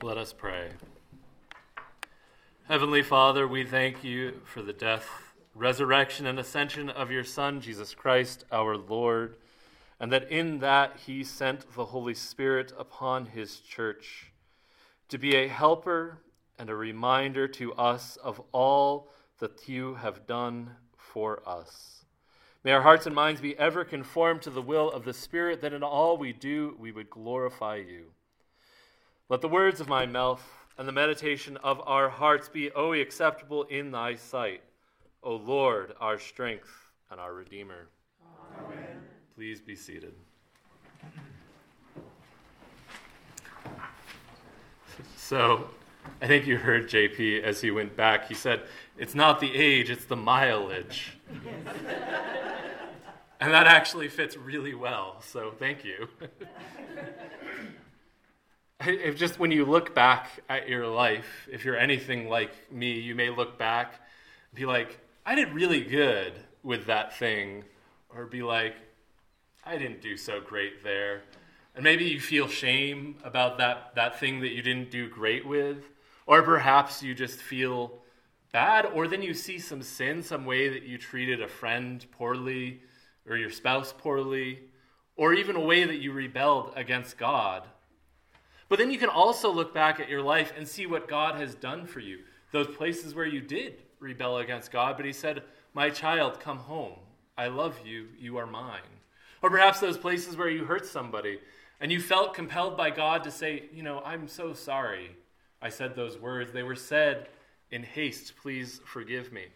Let 0.00 0.16
us 0.16 0.32
pray. 0.32 0.68
Heavenly 2.68 3.02
Father, 3.02 3.48
we 3.48 3.64
thank 3.64 4.04
you 4.04 4.40
for 4.44 4.62
the 4.62 4.72
death, 4.72 5.08
resurrection, 5.56 6.24
and 6.24 6.38
ascension 6.38 6.88
of 6.88 7.10
your 7.10 7.24
Son, 7.24 7.60
Jesus 7.60 7.94
Christ, 7.94 8.44
our 8.52 8.76
Lord, 8.76 9.38
and 9.98 10.12
that 10.12 10.30
in 10.30 10.60
that 10.60 10.98
he 11.04 11.24
sent 11.24 11.74
the 11.74 11.86
Holy 11.86 12.14
Spirit 12.14 12.72
upon 12.78 13.26
his 13.26 13.58
church 13.58 14.32
to 15.08 15.18
be 15.18 15.34
a 15.34 15.48
helper 15.48 16.18
and 16.60 16.70
a 16.70 16.76
reminder 16.76 17.48
to 17.48 17.74
us 17.74 18.16
of 18.22 18.40
all 18.52 19.10
that 19.40 19.68
you 19.68 19.94
have 19.96 20.28
done 20.28 20.76
for 20.96 21.42
us. 21.44 22.04
May 22.62 22.70
our 22.70 22.82
hearts 22.82 23.06
and 23.06 23.16
minds 23.16 23.40
be 23.40 23.58
ever 23.58 23.84
conformed 23.84 24.42
to 24.42 24.50
the 24.50 24.62
will 24.62 24.92
of 24.92 25.04
the 25.04 25.12
Spirit, 25.12 25.60
that 25.62 25.72
in 25.72 25.82
all 25.82 26.16
we 26.16 26.32
do 26.32 26.76
we 26.78 26.92
would 26.92 27.10
glorify 27.10 27.76
you. 27.76 28.12
Let 29.30 29.42
the 29.42 29.48
words 29.48 29.78
of 29.78 29.88
my 29.88 30.06
mouth 30.06 30.42
and 30.78 30.88
the 30.88 30.92
meditation 30.92 31.58
of 31.58 31.82
our 31.84 32.08
hearts 32.08 32.48
be, 32.48 32.70
O 32.70 32.94
acceptable 32.94 33.64
in 33.64 33.90
thy 33.90 34.14
sight, 34.14 34.62
O 35.22 35.36
Lord, 35.36 35.92
our 36.00 36.18
strength 36.18 36.70
and 37.10 37.20
our 37.20 37.34
Redeemer. 37.34 37.88
Amen. 38.56 39.02
Please 39.34 39.60
be 39.60 39.76
seated. 39.76 40.14
So, 45.14 45.68
I 46.22 46.26
think 46.26 46.46
you 46.46 46.56
heard 46.56 46.88
JP 46.88 47.42
as 47.42 47.60
he 47.60 47.70
went 47.70 47.94
back. 47.94 48.28
He 48.28 48.34
said, 48.34 48.62
It's 48.96 49.14
not 49.14 49.40
the 49.40 49.54
age, 49.54 49.90
it's 49.90 50.06
the 50.06 50.16
mileage. 50.16 51.18
and 53.40 53.52
that 53.52 53.66
actually 53.66 54.08
fits 54.08 54.38
really 54.38 54.74
well, 54.74 55.20
so 55.20 55.52
thank 55.58 55.84
you. 55.84 56.08
if 58.88 59.16
just 59.16 59.38
when 59.38 59.50
you 59.50 59.64
look 59.64 59.94
back 59.94 60.28
at 60.48 60.68
your 60.68 60.86
life, 60.86 61.48
if 61.50 61.64
you're 61.64 61.76
anything 61.76 62.28
like 62.28 62.72
me, 62.72 62.98
you 62.98 63.14
may 63.14 63.30
look 63.30 63.58
back 63.58 63.94
and 64.50 64.58
be 64.58 64.66
like, 64.66 64.98
I 65.26 65.34
did 65.34 65.52
really 65.52 65.82
good 65.82 66.32
with 66.62 66.86
that 66.86 67.16
thing, 67.16 67.64
or 68.08 68.26
be 68.26 68.42
like, 68.42 68.74
I 69.64 69.76
didn't 69.76 70.00
do 70.00 70.16
so 70.16 70.40
great 70.40 70.82
there. 70.82 71.22
And 71.74 71.84
maybe 71.84 72.04
you 72.04 72.20
feel 72.20 72.48
shame 72.48 73.16
about 73.22 73.58
that, 73.58 73.94
that 73.94 74.18
thing 74.18 74.40
that 74.40 74.52
you 74.52 74.62
didn't 74.62 74.90
do 74.90 75.08
great 75.08 75.46
with, 75.46 75.84
or 76.26 76.42
perhaps 76.42 77.02
you 77.02 77.14
just 77.14 77.38
feel 77.38 77.92
bad, 78.52 78.86
or 78.86 79.06
then 79.06 79.22
you 79.22 79.34
see 79.34 79.58
some 79.58 79.82
sin, 79.82 80.22
some 80.22 80.44
way 80.44 80.68
that 80.68 80.82
you 80.82 80.98
treated 80.98 81.42
a 81.42 81.48
friend 81.48 82.04
poorly, 82.12 82.80
or 83.28 83.36
your 83.36 83.50
spouse 83.50 83.94
poorly, 83.96 84.60
or 85.16 85.34
even 85.34 85.56
a 85.56 85.60
way 85.60 85.84
that 85.84 85.98
you 85.98 86.12
rebelled 86.12 86.72
against 86.74 87.18
God 87.18 87.64
but 88.68 88.78
then 88.78 88.90
you 88.90 88.98
can 88.98 89.08
also 89.08 89.50
look 89.50 89.72
back 89.72 90.00
at 90.00 90.08
your 90.08 90.22
life 90.22 90.52
and 90.56 90.66
see 90.66 90.86
what 90.86 91.08
God 91.08 91.36
has 91.36 91.54
done 91.54 91.86
for 91.86 92.00
you. 92.00 92.20
Those 92.52 92.68
places 92.76 93.14
where 93.14 93.26
you 93.26 93.40
did 93.40 93.82
rebel 94.00 94.38
against 94.38 94.70
God, 94.70 94.96
but 94.96 95.06
He 95.06 95.12
said, 95.12 95.42
My 95.74 95.90
child, 95.90 96.40
come 96.40 96.58
home. 96.58 96.94
I 97.36 97.48
love 97.48 97.78
you. 97.84 98.08
You 98.18 98.36
are 98.38 98.46
mine. 98.46 98.80
Or 99.42 99.50
perhaps 99.50 99.80
those 99.80 99.96
places 99.96 100.36
where 100.36 100.50
you 100.50 100.64
hurt 100.64 100.86
somebody 100.86 101.38
and 101.80 101.92
you 101.92 102.00
felt 102.00 102.34
compelled 102.34 102.76
by 102.76 102.90
God 102.90 103.22
to 103.24 103.30
say, 103.30 103.64
You 103.72 103.82
know, 103.82 104.02
I'm 104.04 104.28
so 104.28 104.52
sorry 104.52 105.10
I 105.60 105.68
said 105.68 105.94
those 105.94 106.18
words. 106.18 106.52
They 106.52 106.62
were 106.62 106.76
said 106.76 107.28
in 107.70 107.82
haste. 107.82 108.34
Please 108.40 108.80
forgive 108.84 109.32
me. 109.32 109.46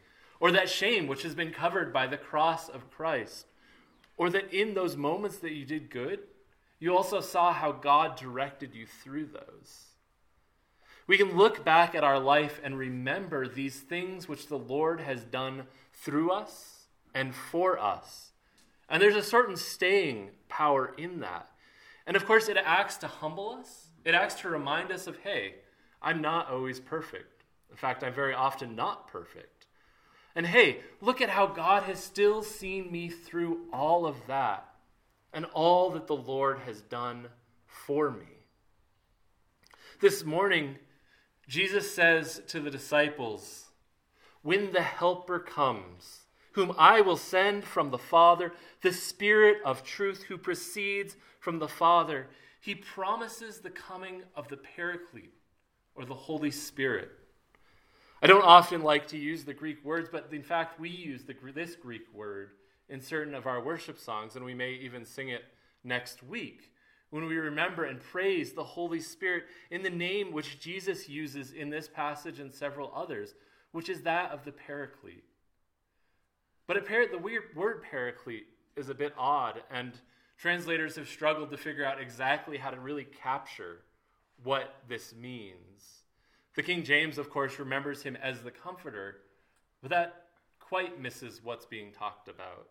Or 0.41 0.51
that 0.53 0.69
shame 0.69 1.07
which 1.07 1.23
has 1.23 1.35
been 1.35 1.53
covered 1.53 1.93
by 1.93 2.07
the 2.07 2.17
cross 2.17 2.69
of 2.69 2.91
Christ. 2.91 3.47
Or 4.17 4.31
that 4.31 4.53
in 4.53 4.75
those 4.75 4.97
moments 4.97 5.39
that 5.39 5.53
you 5.53 5.65
did 5.65 5.91
good, 5.91 6.21
you 6.83 6.97
also 6.97 7.21
saw 7.21 7.53
how 7.53 7.71
God 7.71 8.17
directed 8.17 8.75
you 8.75 8.87
through 8.87 9.27
those. 9.27 9.85
We 11.07 11.17
can 11.17 11.37
look 11.37 11.65
back 11.65 11.95
at 11.95 12.03
our 12.03 12.19
life 12.19 12.61
and 12.65 12.77
remember 12.77 13.47
these 13.47 13.79
things 13.79 14.29
which 14.29 14.49
the 14.49 14.59
Lord 14.59 15.01
has 15.01 15.23
done 15.23 15.69
through 15.93 16.33
us 16.33 16.89
and 17.15 17.37
for 17.37 17.79
us. 17.79 18.33
And 18.89 19.01
there's 19.01 19.15
a 19.15 19.23
certain 19.23 19.57
staying 19.57 20.31
power 20.49 20.93
in 20.99 21.21
that. 21.21 21.49
And 22.05 22.17
of 22.17 22.27
course, 22.27 22.49
it 22.49 22.57
acts 22.57 22.97
to 22.97 23.07
humble 23.07 23.51
us, 23.51 23.91
it 24.05 24.17
acts 24.17 24.35
to 24.41 24.49
remind 24.49 24.91
us 24.91 25.07
of, 25.07 25.19
hey, 25.19 25.55
I'm 26.03 26.21
not 26.21 26.51
always 26.51 26.81
perfect. 26.81 27.45
In 27.71 27.77
fact, 27.77 28.03
I'm 28.03 28.13
very 28.13 28.35
often 28.35 28.75
not 28.75 29.07
perfect. 29.07 29.69
And 30.35 30.49
hey, 30.49 30.81
look 31.01 31.21
at 31.21 31.31
how 31.31 31.47
God 31.47 31.85
has 31.85 32.03
still 32.03 32.43
seen 32.43 32.91
me 32.91 33.09
through 33.09 33.67
all 33.73 34.05
of 34.05 34.17
that 34.27 34.72
and 35.33 35.47
all 35.47 35.91
that 35.91 36.07
the 36.07 36.17
Lord 36.17 36.61
has 36.61 36.83
done 36.83 37.29
for 37.67 38.11
me. 38.11 38.27
This 40.01 40.25
morning, 40.25 40.77
Jesus 41.49 41.95
says 41.95 42.43
to 42.49 42.61
the 42.61 42.71
disciples, 42.71 43.67
When 44.43 44.73
the 44.73 44.83
Helper 44.83 45.39
comes, 45.39 46.23
whom 46.53 46.75
I 46.79 47.01
will 47.01 47.17
send 47.17 47.65
from 47.65 47.91
the 47.91 47.99
Father, 47.99 48.53
the 48.83 48.93
Spirit 48.93 49.59
of 49.65 49.85
truth 49.85 50.25
who 50.25 50.37
proceeds 50.37 51.17
from 51.41 51.59
the 51.59 51.69
Father, 51.69 52.29
he 52.61 52.75
promises 52.75 53.59
the 53.59 53.71
coming 53.71 54.23
of 54.37 54.49
the 54.49 54.57
Paraclete, 54.57 55.35
or 55.95 56.05
the 56.05 56.15
Holy 56.15 56.51
Spirit. 56.51 57.11
I 58.23 58.29
don't 58.29 58.45
often 58.45 58.83
like 58.83 59.09
to 59.09 59.19
use 59.19 59.45
the 59.45 59.55
Greek 59.55 59.85
words, 59.85 60.09
but 60.11 60.29
in 60.31 60.43
fact, 60.43 60.79
we 60.79 60.89
use 60.89 61.25
the, 61.25 61.35
this 61.53 61.75
Greek 61.75 62.03
word 62.15 62.51
in 62.93 63.01
certain 63.01 63.35
of 63.35 63.47
our 63.47 63.65
worship 63.65 63.99
songs, 63.99 64.37
and 64.37 64.45
we 64.45 64.53
may 64.53 64.73
even 64.75 65.07
sing 65.07 65.31
it 65.31 65.45
next 65.83 66.23
week 66.23 66.71
when 67.09 67.25
we 67.25 67.37
remember 67.37 67.85
and 67.87 68.01
praise 68.01 68.53
the 68.53 68.63
Holy 68.63 69.01
Spirit 69.01 69.45
in 69.71 69.83
the 69.83 69.91
name 69.91 70.31
which 70.31 70.61
Jesus 70.61 71.09
uses 71.09 71.53
in 71.53 71.71
this 71.71 71.89
passage 71.89 72.39
and 72.39 72.53
several 72.53 72.93
others, 72.95 73.35
which 73.73 73.89
is 73.89 74.03
that 74.03 74.31
of 74.31 74.45
the 74.45 74.53
Paraclete. 74.53 75.25
But 76.67 76.87
par- 76.87 77.07
the 77.11 77.19
weird 77.19 77.45
word 77.57 77.83
Paraclete 77.83 78.47
is 78.77 78.91
a 78.91 78.95
bit 78.95 79.15
odd, 79.17 79.63
and 79.71 79.93
translators 80.37 80.97
have 80.97 81.09
struggled 81.09 81.51
to 81.51 81.57
figure 81.57 81.87
out 81.87 82.01
exactly 82.01 82.59
how 82.59 82.71
to 82.71 82.79
really 82.79 83.07
capture 83.23 83.81
what 84.43 84.75
this 84.87 85.15
means. 85.15 86.03
The 86.57 86.63
King 86.63 86.85
James, 86.85 87.17
of 87.17 87.31
course, 87.31 87.59
remembers 87.59 88.03
him 88.03 88.17
as 88.23 88.43
the 88.43 88.51
Comforter, 88.51 89.17
but 89.81 89.91
that 89.91 90.27
quite 90.61 91.01
misses 91.01 91.41
what's 91.43 91.65
being 91.65 91.93
talked 91.93 92.29
about. 92.29 92.69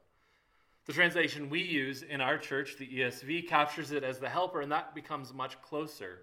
The 0.88 0.94
translation 0.94 1.50
we 1.50 1.62
use 1.62 2.02
in 2.02 2.22
our 2.22 2.38
church, 2.38 2.78
the 2.78 2.88
ESV, 2.88 3.48
captures 3.48 3.92
it 3.92 4.04
as 4.04 4.20
the 4.20 4.30
helper, 4.30 4.62
and 4.62 4.72
that 4.72 4.96
becomes 4.96 5.34
much 5.34 5.62
closer. 5.62 6.20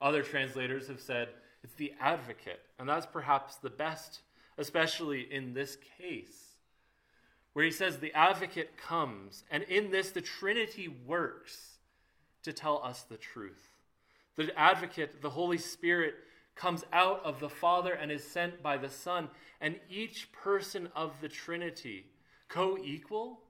Other 0.00 0.22
translators 0.22 0.88
have 0.88 1.00
said 1.00 1.28
it's 1.62 1.74
the 1.74 1.92
advocate, 2.00 2.60
and 2.78 2.88
that's 2.88 3.06
perhaps 3.06 3.56
the 3.56 3.70
best, 3.70 4.22
especially 4.58 5.32
in 5.32 5.54
this 5.54 5.78
case, 5.98 6.56
where 7.52 7.64
he 7.64 7.70
says 7.70 7.98
the 7.98 8.12
advocate 8.12 8.76
comes, 8.76 9.44
and 9.50 9.62
in 9.64 9.90
this 9.90 10.10
the 10.10 10.20
Trinity 10.20 10.88
works 10.88 11.78
to 12.42 12.52
tell 12.52 12.82
us 12.82 13.02
the 13.02 13.16
truth. 13.16 13.68
The 14.34 14.58
advocate, 14.58 15.22
the 15.22 15.30
Holy 15.30 15.58
Spirit, 15.58 16.14
comes 16.56 16.84
out 16.92 17.24
of 17.24 17.38
the 17.38 17.48
Father 17.48 17.92
and 17.92 18.10
is 18.10 18.24
sent 18.24 18.62
by 18.62 18.76
the 18.76 18.90
Son, 18.90 19.28
and 19.60 19.76
each 19.88 20.32
person 20.32 20.88
of 20.96 21.12
the 21.20 21.28
Trinity, 21.28 22.06
co 22.48 22.76
equal, 22.82 23.40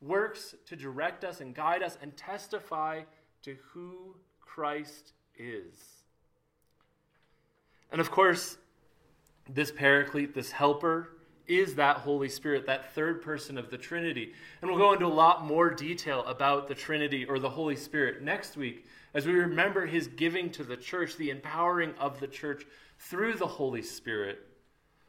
works 0.00 0.54
to 0.66 0.76
direct 0.76 1.24
us 1.24 1.40
and 1.40 1.54
guide 1.54 1.82
us 1.82 1.98
and 2.00 2.16
testify 2.16 3.02
to 3.42 3.56
who 3.72 4.16
Christ 4.40 5.12
is. 5.38 5.74
And 7.92 8.00
of 8.00 8.10
course, 8.10 8.56
this 9.48 9.70
paraclete, 9.70 10.34
this 10.34 10.52
helper, 10.52 11.10
is 11.46 11.74
that 11.74 11.96
Holy 11.98 12.28
Spirit, 12.28 12.66
that 12.66 12.94
third 12.94 13.22
person 13.22 13.58
of 13.58 13.70
the 13.70 13.78
Trinity. 13.78 14.32
And 14.62 14.70
we'll 14.70 14.78
go 14.78 14.92
into 14.92 15.06
a 15.06 15.08
lot 15.08 15.44
more 15.44 15.70
detail 15.70 16.24
about 16.24 16.68
the 16.68 16.74
Trinity 16.74 17.24
or 17.24 17.40
the 17.40 17.50
Holy 17.50 17.74
Spirit 17.74 18.22
next 18.22 18.56
week 18.56 18.86
as 19.14 19.26
we 19.26 19.32
remember 19.32 19.86
his 19.86 20.06
giving 20.06 20.50
to 20.52 20.62
the 20.62 20.76
church, 20.76 21.16
the 21.16 21.30
empowering 21.30 21.94
of 21.98 22.20
the 22.20 22.28
church 22.28 22.64
through 22.98 23.34
the 23.34 23.46
Holy 23.46 23.82
Spirit. 23.82 24.46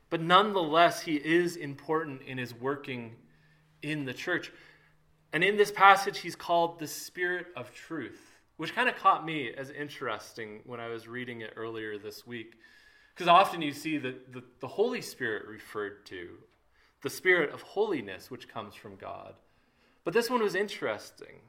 But 0.10 0.21
nonetheless, 0.21 1.01
he 1.01 1.16
is 1.16 1.56
important 1.56 2.24
in 2.24 2.39
his 2.39 2.54
working 2.56 3.16
in 3.83 4.06
the 4.06 4.13
church. 4.13 4.51
And 5.33 5.44
in 5.44 5.57
this 5.57 5.72
passage, 5.72 6.19
he's 6.19 6.36
called 6.36 6.80
the 6.80 6.88
Spirit 6.88 7.48
of 7.56 7.74
Truth, 7.74 8.19
which 8.57 8.75
kind 8.75 8.89
of 8.89 8.98
caught 8.98 9.25
me 9.25 9.51
as 9.56 9.69
interesting 9.69 10.62
when 10.66 10.80
I 10.80 10.88
was 10.88 11.07
reading 11.07 11.42
it 11.42 11.54
earlier 11.56 11.98
this 11.98 12.28
week. 12.28 12.56
Because 13.13 13.28
often 13.28 13.62
you 13.62 13.72
see 13.72 13.98
the, 13.98 14.16
the, 14.31 14.44
the, 14.60 14.68
Holy 14.68 15.01
Spirit 15.01 15.45
referred 15.48 16.06
to, 16.07 16.30
the 17.01 17.10
Spirit 17.10 17.54
of 17.54 17.62
holiness, 17.62 18.31
which 18.31 18.48
comes 18.48 18.74
from 18.74 18.95
God. 18.95 19.36
But 20.04 20.13
this 20.13 20.30
one 20.30 20.42
was 20.42 20.56
interesting 20.56 21.42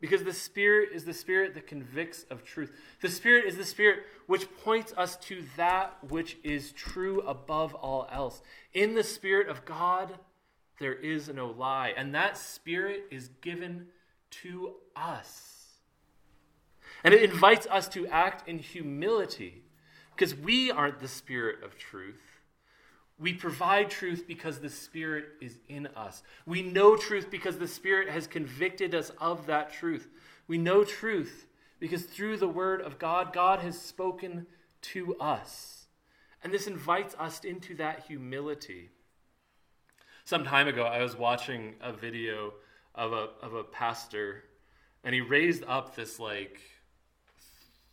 because 0.00 0.22
the 0.22 0.32
Spirit 0.32 0.90
is 0.92 1.04
the 1.04 1.14
Spirit 1.14 1.54
that 1.54 1.66
convicts 1.66 2.24
of 2.30 2.44
truth. 2.44 2.72
The 3.00 3.08
Spirit 3.08 3.46
is 3.46 3.56
the 3.56 3.64
Spirit 3.64 4.00
which 4.26 4.54
points 4.62 4.92
us 4.96 5.16
to 5.16 5.42
that 5.56 5.96
which 6.08 6.36
is 6.44 6.72
true 6.72 7.20
above 7.22 7.74
all 7.74 8.06
else. 8.12 8.42
In 8.74 8.94
the 8.94 9.04
Spirit 9.04 9.48
of 9.48 9.64
God, 9.64 10.18
there 10.78 10.94
is 10.94 11.28
no 11.28 11.48
lie. 11.48 11.92
And 11.96 12.14
that 12.14 12.36
Spirit 12.36 13.04
is 13.10 13.28
given 13.40 13.86
to 14.42 14.74
us. 14.96 15.54
And 17.02 17.12
it 17.12 17.22
invites 17.22 17.66
us 17.66 17.88
to 17.88 18.06
act 18.08 18.48
in 18.48 18.58
humility 18.58 19.62
because 20.14 20.34
we 20.34 20.70
aren't 20.70 21.00
the 21.00 21.08
spirit 21.08 21.62
of 21.62 21.76
truth. 21.76 22.20
We 23.18 23.32
provide 23.32 23.90
truth 23.90 24.24
because 24.26 24.58
the 24.58 24.70
Spirit 24.70 25.26
is 25.40 25.58
in 25.68 25.86
us. 25.88 26.22
We 26.46 26.62
know 26.62 26.96
truth 26.96 27.30
because 27.30 27.58
the 27.58 27.68
Spirit 27.68 28.08
has 28.08 28.26
convicted 28.26 28.94
us 28.94 29.12
of 29.20 29.46
that 29.46 29.72
truth. 29.72 30.08
We 30.48 30.58
know 30.58 30.82
truth 30.82 31.46
because 31.78 32.04
through 32.04 32.38
the 32.38 32.48
Word 32.48 32.80
of 32.80 32.98
God, 32.98 33.32
God 33.32 33.60
has 33.60 33.80
spoken 33.80 34.46
to 34.82 35.16
us. 35.18 35.86
And 36.42 36.52
this 36.52 36.66
invites 36.66 37.14
us 37.18 37.44
into 37.44 37.74
that 37.76 38.04
humility. 38.06 38.90
Some 40.26 40.42
time 40.42 40.68
ago, 40.68 40.84
I 40.84 41.02
was 41.02 41.16
watching 41.16 41.74
a 41.82 41.92
video 41.92 42.54
of 42.94 43.12
a, 43.12 43.28
of 43.42 43.52
a 43.52 43.62
pastor, 43.62 44.44
and 45.04 45.14
he 45.14 45.20
raised 45.20 45.64
up 45.64 45.94
this 45.94 46.18
like 46.18 46.60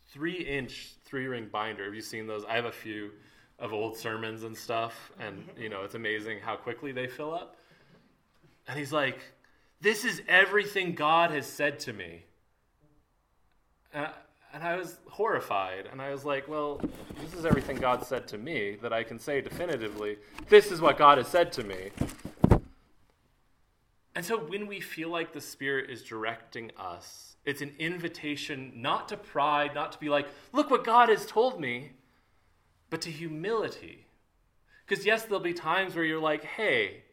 three 0.08 0.38
inch 0.38 0.94
three 1.04 1.26
ring 1.26 1.50
binder. 1.52 1.84
Have 1.84 1.94
you 1.94 2.00
seen 2.00 2.26
those? 2.26 2.46
I 2.46 2.54
have 2.54 2.64
a 2.64 2.72
few 2.72 3.10
of 3.58 3.74
old 3.74 3.98
sermons 3.98 4.44
and 4.44 4.56
stuff, 4.56 5.12
and 5.20 5.46
mm-hmm. 5.46 5.60
you 5.60 5.68
know 5.68 5.82
it's 5.82 5.94
amazing 5.94 6.38
how 6.40 6.56
quickly 6.56 6.90
they 6.90 7.06
fill 7.06 7.34
up. 7.34 7.56
And 8.66 8.78
he's 8.78 8.94
like, 8.94 9.18
"This 9.82 10.06
is 10.06 10.22
everything 10.26 10.94
God 10.94 11.32
has 11.32 11.46
said 11.46 11.80
to 11.80 11.92
me." 11.92 12.24
And 13.92 14.08
and 14.52 14.62
I 14.62 14.76
was 14.76 14.98
horrified, 15.08 15.88
and 15.90 16.00
I 16.00 16.10
was 16.10 16.24
like, 16.24 16.48
"Well, 16.48 16.80
this 17.20 17.34
is 17.34 17.44
everything 17.44 17.78
God 17.78 18.04
said 18.04 18.28
to 18.28 18.38
me 18.38 18.76
that 18.82 18.92
I 18.92 19.02
can 19.02 19.18
say 19.18 19.40
definitively. 19.40 20.18
This 20.48 20.70
is 20.70 20.80
what 20.80 20.98
God 20.98 21.18
has 21.18 21.28
said 21.28 21.52
to 21.52 21.64
me." 21.64 21.90
And 24.14 24.24
so 24.24 24.38
when 24.38 24.66
we 24.66 24.80
feel 24.80 25.08
like 25.08 25.32
the 25.32 25.40
Spirit 25.40 25.88
is 25.88 26.02
directing 26.02 26.70
us, 26.78 27.36
it's 27.44 27.62
an 27.62 27.74
invitation 27.78 28.72
not 28.76 29.08
to 29.08 29.16
pride, 29.16 29.74
not 29.74 29.92
to 29.92 29.98
be 29.98 30.08
like, 30.08 30.28
look 30.52 30.70
what 30.70 30.84
God 30.84 31.08
has 31.08 31.26
told 31.26 31.60
me, 31.60 31.92
but 32.90 33.00
to 33.02 33.10
humility. 33.10 34.06
Because, 34.86 35.06
yes, 35.06 35.22
there'll 35.22 35.40
be 35.40 35.54
times 35.54 35.94
where 35.94 36.04
you're 36.04 36.20
like, 36.20 36.44
hey, 36.44 37.04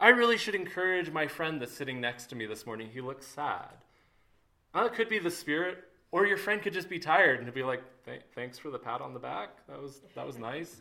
I 0.00 0.08
really 0.08 0.38
should 0.38 0.54
encourage 0.54 1.10
my 1.10 1.26
friend 1.26 1.60
that's 1.60 1.74
sitting 1.74 2.00
next 2.00 2.28
to 2.28 2.36
me 2.36 2.46
this 2.46 2.64
morning. 2.64 2.88
He 2.92 3.00
looks 3.00 3.26
sad. 3.26 3.84
Well, 4.74 4.86
it 4.86 4.94
could 4.94 5.08
be 5.08 5.18
the 5.18 5.30
Spirit, 5.30 5.84
or 6.10 6.26
your 6.26 6.36
friend 6.36 6.62
could 6.62 6.72
just 6.72 6.88
be 6.88 6.98
tired 6.98 7.40
and 7.40 7.52
be 7.52 7.62
like, 7.62 7.82
thanks 8.34 8.58
for 8.58 8.70
the 8.70 8.78
pat 8.78 9.00
on 9.00 9.12
the 9.12 9.20
back. 9.20 9.66
That 9.68 9.80
was, 9.80 10.00
that 10.14 10.26
was 10.26 10.38
nice 10.38 10.80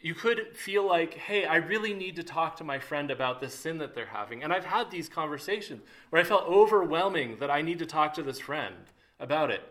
you 0.00 0.14
could 0.14 0.56
feel 0.56 0.86
like, 0.86 1.14
hey, 1.14 1.46
I 1.46 1.56
really 1.56 1.94
need 1.94 2.14
to 2.16 2.22
talk 2.22 2.56
to 2.56 2.64
my 2.64 2.78
friend 2.78 3.10
about 3.10 3.40
this 3.40 3.54
sin 3.54 3.78
that 3.78 3.94
they're 3.94 4.06
having. 4.06 4.44
And 4.44 4.52
I've 4.52 4.64
had 4.64 4.90
these 4.90 5.08
conversations 5.08 5.82
where 6.10 6.20
I 6.20 6.24
felt 6.24 6.44
overwhelming 6.44 7.38
that 7.38 7.50
I 7.50 7.62
need 7.62 7.78
to 7.80 7.86
talk 7.86 8.14
to 8.14 8.22
this 8.22 8.38
friend 8.38 8.76
about 9.18 9.50
it. 9.50 9.62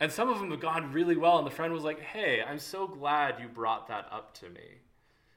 And 0.00 0.10
some 0.10 0.28
of 0.28 0.38
them 0.38 0.50
have 0.50 0.60
gone 0.60 0.92
really 0.92 1.16
well. 1.16 1.38
And 1.38 1.46
the 1.46 1.52
friend 1.52 1.72
was 1.72 1.84
like, 1.84 2.00
hey, 2.00 2.42
I'm 2.42 2.58
so 2.58 2.86
glad 2.86 3.40
you 3.40 3.48
brought 3.48 3.86
that 3.88 4.06
up 4.10 4.34
to 4.38 4.48
me. 4.48 4.80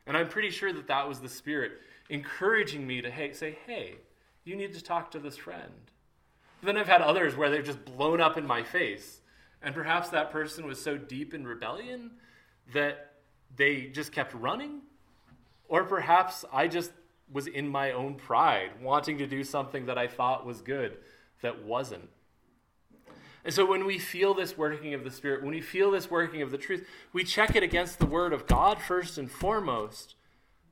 And 0.07 0.15
I'm 0.15 0.29
pretty 0.29 0.49
sure 0.49 0.71
that 0.71 0.87
that 0.87 1.07
was 1.07 1.19
the 1.19 1.29
Spirit 1.29 1.73
encouraging 2.09 2.87
me 2.87 3.01
to 3.01 3.11
hey, 3.11 3.33
say, 3.33 3.57
hey, 3.67 3.95
you 4.45 4.55
need 4.55 4.73
to 4.73 4.83
talk 4.83 5.11
to 5.11 5.19
this 5.19 5.37
friend. 5.37 5.91
Then 6.63 6.77
I've 6.77 6.87
had 6.87 7.01
others 7.01 7.35
where 7.35 7.49
they've 7.49 7.65
just 7.65 7.83
blown 7.85 8.21
up 8.21 8.37
in 8.37 8.45
my 8.45 8.63
face. 8.63 9.21
And 9.61 9.75
perhaps 9.75 10.09
that 10.09 10.31
person 10.31 10.65
was 10.65 10.81
so 10.81 10.97
deep 10.97 11.33
in 11.33 11.45
rebellion 11.45 12.11
that 12.73 13.13
they 13.55 13.83
just 13.87 14.11
kept 14.11 14.33
running. 14.33 14.81
Or 15.67 15.83
perhaps 15.83 16.45
I 16.51 16.67
just 16.67 16.91
was 17.31 17.47
in 17.47 17.67
my 17.67 17.91
own 17.91 18.15
pride, 18.15 18.71
wanting 18.81 19.17
to 19.19 19.27
do 19.27 19.43
something 19.43 19.85
that 19.85 19.97
I 19.97 20.07
thought 20.07 20.45
was 20.45 20.61
good 20.61 20.97
that 21.41 21.63
wasn't. 21.63 22.09
And 23.43 23.53
so 23.53 23.65
when 23.65 23.85
we 23.85 23.97
feel 23.97 24.33
this 24.33 24.57
working 24.57 24.93
of 24.93 25.03
the 25.03 25.09
Spirit, 25.09 25.41
when 25.41 25.51
we 25.51 25.61
feel 25.61 25.91
this 25.91 26.11
working 26.11 26.41
of 26.41 26.51
the 26.51 26.57
truth, 26.57 26.85
we 27.11 27.23
check 27.23 27.55
it 27.55 27.63
against 27.63 27.97
the 27.99 28.05
Word 28.05 28.33
of 28.33 28.45
God 28.45 28.79
first 28.79 29.17
and 29.17 29.31
foremost, 29.31 30.15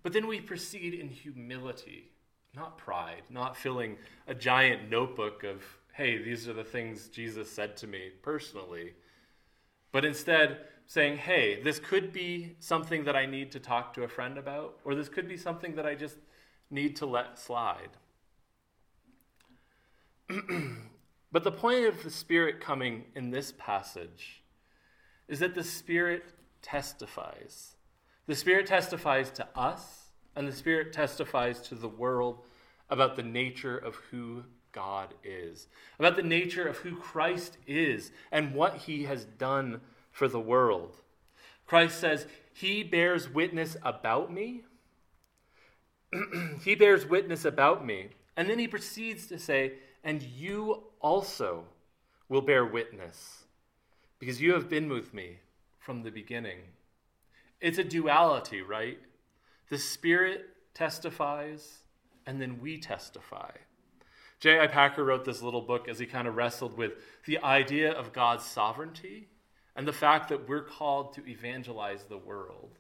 but 0.04 0.14
then 0.14 0.28
we 0.28 0.40
proceed 0.40 0.94
in 0.94 1.10
humility, 1.10 2.12
not 2.56 2.78
pride, 2.78 3.24
not 3.30 3.58
filling 3.58 3.98
a 4.28 4.36
giant 4.36 4.90
notebook 4.90 5.44
of, 5.44 5.64
hey, 5.94 6.22
these 6.22 6.48
are 6.48 6.54
the 6.54 6.64
things 6.64 7.08
Jesus 7.08 7.52
said 7.52 7.76
to 7.78 7.88
me 7.88 8.12
personally, 8.22 8.94
but 9.92 10.06
instead 10.06 10.60
saying, 10.86 11.18
hey, 11.18 11.62
this 11.62 11.78
could 11.78 12.12
be 12.12 12.56
something 12.60 13.04
that 13.04 13.16
I 13.16 13.26
need 13.26 13.52
to 13.52 13.60
talk 13.60 13.94
to 13.94 14.04
a 14.04 14.08
friend 14.08 14.38
about, 14.38 14.80
or 14.84 14.96
this 14.96 15.08
could 15.08 15.28
be 15.28 15.38
something 15.38 15.76
that 15.76 15.86
I 15.86 15.94
just 15.94 16.18
need 16.72 16.96
to 16.96 17.06
let 17.06 17.38
slide. 17.38 17.90
but 21.32 21.44
the 21.44 21.52
point 21.52 21.86
of 21.86 22.02
the 22.04 22.10
Spirit 22.10 22.60
coming 22.60 23.04
in 23.16 23.30
this 23.30 23.54
passage 23.58 24.44
is 25.28 25.40
that 25.40 25.54
the 25.54 25.64
Spirit 25.64 26.24
testifies. 26.62 27.76
The 28.26 28.36
Spirit 28.36 28.66
testifies 28.66 29.30
to 29.32 29.48
us, 29.56 30.12
and 30.36 30.48
the 30.48 30.54
Spirit 30.54 30.92
testifies 30.92 31.62
to 31.62 31.76
the 31.76 31.88
world 31.88 32.40
about 32.90 33.16
the 33.16 33.24
nature 33.24 33.78
of 33.78 33.96
who 34.10 34.44
God 34.72 35.14
is, 35.24 35.68
about 35.98 36.16
the 36.16 36.24
nature 36.24 36.68
of 36.68 36.78
who 36.78 36.96
Christ 36.96 37.58
is, 37.68 38.12
and 38.32 38.54
what 38.54 38.76
he 38.78 39.04
has 39.04 39.26
done 39.26 39.82
for 40.12 40.28
the 40.28 40.40
world. 40.40 40.96
Christ 41.66 42.00
says, 42.00 42.28
He 42.54 42.84
bears 42.84 43.30
witness 43.30 43.78
about 43.84 44.32
me. 44.34 44.62
he 46.64 46.76
bears 46.76 47.06
witness 47.06 47.46
about 47.46 47.86
me. 47.86 48.10
And 48.36 48.50
then 48.50 48.60
he 48.60 48.68
proceeds 48.68 49.28
to 49.28 49.38
say, 49.38 49.74
And 50.04 50.24
you 50.24 50.84
also 51.00 51.66
will 52.28 52.42
bear 52.42 52.66
witness, 52.66 53.44
because 54.20 54.42
you 54.42 54.54
have 54.54 54.70
been 54.70 54.90
with 54.90 55.14
me 55.14 55.40
from 55.80 56.04
the 56.04 56.12
beginning. 56.12 56.60
It's 57.60 57.78
a 57.78 57.84
duality, 57.84 58.62
right? 58.62 59.00
The 59.70 59.78
Spirit 59.78 60.46
testifies, 60.74 61.80
and 62.26 62.42
then 62.42 62.60
we 62.62 62.78
testify. 62.78 63.52
J.I. 64.40 64.68
Packer 64.68 65.04
wrote 65.04 65.26
this 65.26 65.42
little 65.42 65.62
book 65.62 65.88
as 65.90 66.00
he 66.00 66.06
kind 66.06 66.28
of 66.28 66.36
wrestled 66.36 66.78
with 66.78 66.94
the 67.26 67.40
idea 67.40 67.92
of 67.92 68.14
God's 68.14 68.46
sovereignty 68.46 69.28
and 69.76 69.88
the 69.88 69.94
fact 69.94 70.30
that 70.30 70.48
we're 70.48 70.64
called 70.64 71.14
to 71.14 71.28
evangelize 71.28 72.04
the 72.06 72.18
world. 72.18 72.78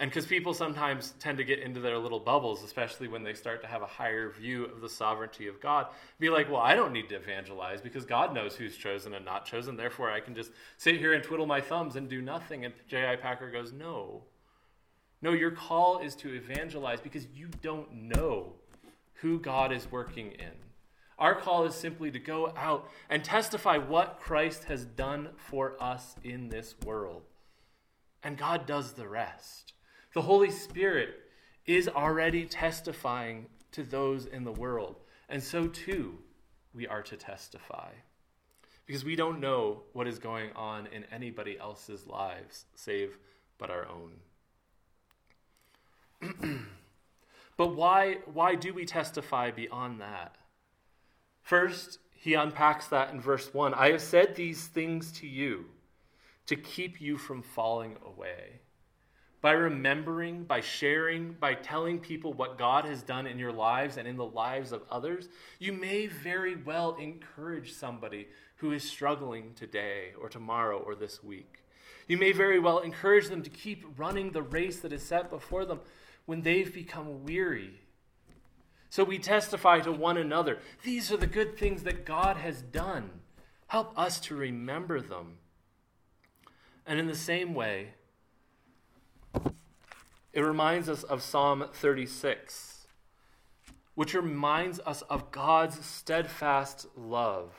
And 0.00 0.10
because 0.10 0.26
people 0.26 0.54
sometimes 0.54 1.14
tend 1.18 1.38
to 1.38 1.44
get 1.44 1.58
into 1.58 1.80
their 1.80 1.98
little 1.98 2.20
bubbles, 2.20 2.62
especially 2.62 3.08
when 3.08 3.24
they 3.24 3.34
start 3.34 3.62
to 3.62 3.68
have 3.68 3.82
a 3.82 3.86
higher 3.86 4.30
view 4.30 4.64
of 4.64 4.80
the 4.80 4.88
sovereignty 4.88 5.48
of 5.48 5.60
God, 5.60 5.88
be 6.20 6.30
like, 6.30 6.48
well, 6.48 6.60
I 6.60 6.74
don't 6.74 6.92
need 6.92 7.08
to 7.08 7.16
evangelize 7.16 7.80
because 7.80 8.04
God 8.04 8.32
knows 8.32 8.54
who's 8.54 8.76
chosen 8.76 9.14
and 9.14 9.24
not 9.24 9.44
chosen. 9.44 9.76
Therefore, 9.76 10.10
I 10.10 10.20
can 10.20 10.36
just 10.36 10.52
sit 10.76 10.98
here 10.98 11.14
and 11.14 11.24
twiddle 11.24 11.46
my 11.46 11.60
thumbs 11.60 11.96
and 11.96 12.08
do 12.08 12.22
nothing. 12.22 12.64
And 12.64 12.74
J.I. 12.86 13.16
Packer 13.16 13.50
goes, 13.50 13.72
no. 13.72 14.22
No, 15.20 15.32
your 15.32 15.50
call 15.50 15.98
is 15.98 16.14
to 16.16 16.32
evangelize 16.32 17.00
because 17.00 17.26
you 17.34 17.48
don't 17.60 17.92
know 17.92 18.52
who 19.20 19.38
God 19.38 19.72
is 19.72 19.90
working 19.90 20.32
in. 20.32 20.52
Our 21.18 21.34
call 21.34 21.64
is 21.64 21.74
simply 21.74 22.10
to 22.12 22.18
go 22.18 22.52
out 22.56 22.88
and 23.10 23.24
testify 23.24 23.78
what 23.78 24.20
Christ 24.20 24.64
has 24.64 24.84
done 24.84 25.30
for 25.36 25.74
us 25.82 26.14
in 26.22 26.48
this 26.48 26.76
world. 26.84 27.22
And 28.22 28.38
God 28.38 28.66
does 28.66 28.92
the 28.92 29.08
rest. 29.08 29.72
The 30.14 30.22
Holy 30.22 30.50
Spirit 30.50 31.16
is 31.66 31.88
already 31.88 32.44
testifying 32.46 33.46
to 33.72 33.82
those 33.82 34.26
in 34.26 34.44
the 34.44 34.52
world. 34.52 34.96
And 35.28 35.42
so 35.42 35.66
too, 35.66 36.18
we 36.72 36.86
are 36.86 37.02
to 37.02 37.16
testify. 37.16 37.90
Because 38.86 39.04
we 39.04 39.16
don't 39.16 39.40
know 39.40 39.82
what 39.92 40.06
is 40.06 40.18
going 40.18 40.50
on 40.54 40.86
in 40.86 41.04
anybody 41.12 41.58
else's 41.58 42.06
lives 42.06 42.64
save 42.74 43.18
but 43.58 43.70
our 43.70 43.86
own. 43.88 44.12
but 47.58 47.74
why, 47.74 48.18
why 48.32 48.54
do 48.54 48.72
we 48.72 48.86
testify 48.86 49.50
beyond 49.50 50.00
that? 50.00 50.36
First, 51.42 51.98
he 52.14 52.34
unpacks 52.34 52.86
that 52.86 53.12
in 53.12 53.20
verse 53.20 53.52
1. 53.52 53.74
I 53.74 53.90
have 53.90 54.00
said 54.00 54.36
these 54.36 54.68
things 54.68 55.10
to 55.12 55.26
you 55.26 55.66
to 56.46 56.54
keep 56.54 57.00
you 57.00 57.18
from 57.18 57.42
falling 57.42 57.96
away. 58.06 58.60
By 59.40 59.52
remembering, 59.52 60.44
by 60.44 60.60
sharing, 60.60 61.32
by 61.32 61.54
telling 61.54 61.98
people 61.98 62.32
what 62.32 62.58
God 62.58 62.84
has 62.84 63.02
done 63.02 63.26
in 63.26 63.40
your 63.40 63.52
lives 63.52 63.96
and 63.96 64.06
in 64.06 64.16
the 64.16 64.24
lives 64.24 64.70
of 64.70 64.82
others, 64.88 65.28
you 65.58 65.72
may 65.72 66.06
very 66.06 66.54
well 66.54 66.96
encourage 66.96 67.72
somebody 67.72 68.28
who 68.56 68.70
is 68.70 68.84
struggling 68.84 69.52
today 69.54 70.12
or 70.20 70.28
tomorrow 70.28 70.78
or 70.78 70.94
this 70.94 71.24
week. 71.24 71.64
You 72.06 72.18
may 72.18 72.30
very 72.30 72.60
well 72.60 72.78
encourage 72.78 73.28
them 73.28 73.42
to 73.42 73.50
keep 73.50 73.84
running 73.96 74.30
the 74.30 74.42
race 74.42 74.78
that 74.80 74.92
is 74.92 75.02
set 75.02 75.28
before 75.28 75.64
them 75.64 75.80
when 76.28 76.42
they've 76.42 76.72
become 76.72 77.24
weary 77.24 77.80
so 78.90 79.04
we 79.04 79.18
testify 79.18 79.80
to 79.80 79.92
one 79.92 80.16
another. 80.16 80.58
These 80.82 81.12
are 81.12 81.16
the 81.16 81.26
good 81.26 81.58
things 81.58 81.82
that 81.82 82.04
God 82.04 82.36
has 82.36 82.62
done. 82.62 83.10
Help 83.66 83.98
us 83.98 84.18
to 84.20 84.34
remember 84.34 85.00
them. 85.00 85.38
And 86.86 86.98
in 86.98 87.06
the 87.06 87.14
same 87.14 87.54
way, 87.54 87.88
it 90.32 90.40
reminds 90.40 90.88
us 90.88 91.02
of 91.02 91.22
Psalm 91.22 91.66
36, 91.74 92.86
which 93.94 94.14
reminds 94.14 94.80
us 94.80 95.02
of 95.02 95.30
God's 95.30 95.84
steadfast 95.84 96.86
love. 96.96 97.52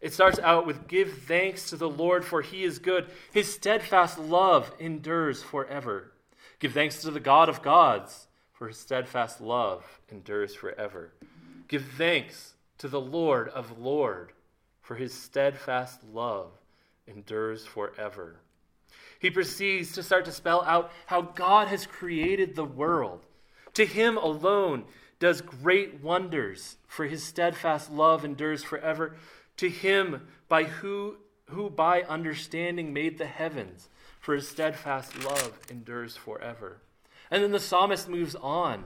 It 0.00 0.12
starts 0.12 0.38
out 0.38 0.66
with 0.66 0.86
Give 0.86 1.10
thanks 1.10 1.70
to 1.70 1.76
the 1.76 1.88
Lord, 1.88 2.26
for 2.26 2.42
he 2.42 2.62
is 2.62 2.78
good. 2.78 3.10
His 3.32 3.52
steadfast 3.52 4.18
love 4.18 4.70
endures 4.78 5.42
forever. 5.42 6.12
Give 6.58 6.72
thanks 6.72 7.02
to 7.02 7.10
the 7.10 7.20
God 7.20 7.48
of 7.48 7.62
gods, 7.62 8.26
for 8.52 8.68
his 8.68 8.78
steadfast 8.78 9.40
love 9.40 10.00
endures 10.10 10.54
forever. 10.54 11.12
Give 11.68 11.84
thanks 11.96 12.54
to 12.78 12.88
the 12.88 13.00
Lord 13.00 13.48
of 13.48 13.78
lords, 13.78 14.32
for 14.80 14.96
his 14.96 15.12
steadfast 15.12 16.02
love 16.12 16.50
endures 17.06 17.66
forever. 17.66 18.40
He 19.18 19.30
proceeds 19.30 19.92
to 19.92 20.02
start 20.02 20.24
to 20.24 20.32
spell 20.32 20.62
out 20.62 20.90
how 21.06 21.22
God 21.22 21.68
has 21.68 21.86
created 21.86 22.54
the 22.54 22.64
world. 22.64 23.26
To 23.74 23.84
him 23.84 24.16
alone 24.16 24.84
does 25.18 25.40
great 25.40 26.00
wonders, 26.02 26.76
for 26.86 27.06
his 27.06 27.22
steadfast 27.22 27.92
love 27.92 28.24
endures 28.24 28.64
forever 28.64 29.16
to 29.58 29.68
him 29.68 30.26
by 30.48 30.64
who, 30.64 31.16
who 31.46 31.68
by 31.68 32.02
understanding 32.02 32.92
made 32.92 33.18
the 33.18 33.26
heavens, 33.26 33.88
for 34.28 34.34
his 34.34 34.46
steadfast 34.46 35.24
love 35.24 35.58
endures 35.70 36.14
forever. 36.14 36.82
And 37.30 37.42
then 37.42 37.50
the 37.50 37.58
psalmist 37.58 38.10
moves 38.10 38.34
on 38.34 38.84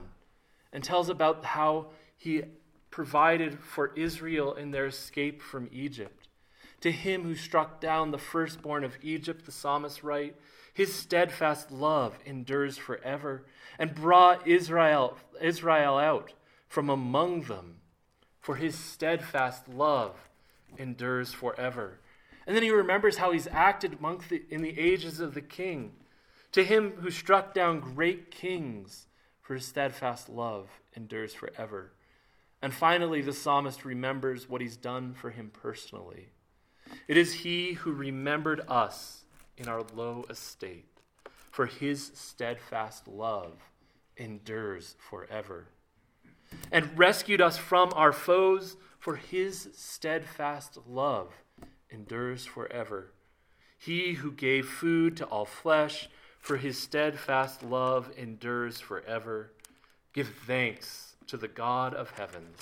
and 0.71 0.81
tells 0.81 1.09
about 1.09 1.43
how 1.43 1.87
he 2.15 2.43
provided 2.91 3.59
for 3.59 3.91
Israel 3.97 4.53
in 4.53 4.71
their 4.71 4.85
escape 4.85 5.41
from 5.41 5.67
Egypt. 5.73 6.29
To 6.79 6.93
him 6.93 7.23
who 7.23 7.35
struck 7.35 7.81
down 7.81 8.11
the 8.11 8.17
firstborn 8.17 8.85
of 8.85 8.95
Egypt, 9.01 9.45
the 9.45 9.51
psalmist 9.51 10.01
writes, 10.01 10.39
his 10.73 10.95
steadfast 10.95 11.71
love 11.71 12.17
endures 12.25 12.77
forever, 12.77 13.43
and 13.77 13.93
brought 13.93 14.47
Israel, 14.47 15.17
Israel 15.41 15.97
out 15.97 16.31
from 16.69 16.89
among 16.89 17.41
them. 17.41 17.79
For 18.39 18.55
his 18.55 18.77
steadfast 18.77 19.67
love 19.67 20.15
endures 20.77 21.33
forever. 21.33 21.99
And 22.45 22.55
then 22.55 22.63
he 22.63 22.71
remembers 22.71 23.17
how 23.17 23.31
he's 23.31 23.47
acted 23.47 23.97
among 23.99 24.23
the, 24.29 24.43
in 24.49 24.61
the 24.61 24.77
ages 24.79 25.19
of 25.19 25.33
the 25.33 25.41
king. 25.41 25.93
To 26.53 26.63
him 26.63 26.93
who 26.99 27.09
struck 27.09 27.53
down 27.53 27.79
great 27.79 28.31
kings, 28.31 29.07
for 29.41 29.55
his 29.55 29.65
steadfast 29.65 30.29
love 30.29 30.69
endures 30.95 31.33
forever. 31.33 31.93
And 32.61 32.73
finally, 32.73 33.21
the 33.21 33.33
psalmist 33.33 33.83
remembers 33.83 34.47
what 34.49 34.61
he's 34.61 34.77
done 34.77 35.13
for 35.13 35.31
him 35.31 35.51
personally. 35.51 36.29
It 37.07 37.17
is 37.17 37.33
he 37.33 37.73
who 37.73 37.91
remembered 37.91 38.61
us 38.67 39.25
in 39.57 39.67
our 39.67 39.83
low 39.93 40.25
estate, 40.29 40.87
for 41.51 41.65
his 41.65 42.11
steadfast 42.13 43.07
love 43.07 43.55
endures 44.15 44.95
forever, 44.97 45.67
and 46.71 46.97
rescued 46.97 47.41
us 47.41 47.57
from 47.57 47.91
our 47.95 48.13
foes 48.13 48.77
for 48.99 49.15
his 49.17 49.69
steadfast 49.73 50.77
love 50.87 51.42
endures 51.93 52.45
forever. 52.45 53.11
He 53.77 54.13
who 54.13 54.31
gave 54.31 54.67
food 54.67 55.15
to 55.17 55.25
all 55.25 55.45
flesh, 55.45 56.09
for 56.39 56.57
his 56.57 56.77
steadfast 56.77 57.63
love 57.63 58.11
endures 58.17 58.79
forever. 58.79 59.51
Give 60.13 60.29
thanks 60.47 61.15
to 61.27 61.37
the 61.37 61.47
God 61.47 61.93
of 61.93 62.11
heavens, 62.11 62.57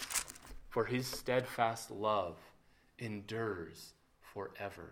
for 0.70 0.86
his 0.86 1.08
steadfast 1.08 1.90
love 1.90 2.38
endures 3.00 3.94
forever. 4.22 4.92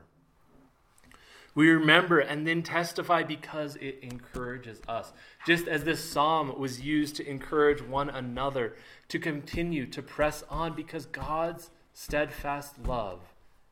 We 1.56 1.70
remember 1.70 2.20
and 2.20 2.48
then 2.48 2.64
testify 2.64 3.24
because 3.24 3.76
it 3.78 4.00
encourages 4.02 4.82
us. 4.88 5.12
Just 5.46 5.68
as 5.68 5.84
this 5.84 6.04
psalm 6.04 6.58
was 6.60 6.82
used 6.82 7.16
to 7.18 7.28
encourage 7.28 7.82
one 7.82 8.10
another 8.10 8.76
to 9.10 9.20
continue 9.20 9.86
to 9.88 10.02
press 10.02 10.44
on 10.50 10.74
because 10.76 11.06
God's 11.06 11.72
steadfast 11.94 12.76
love 12.86 13.22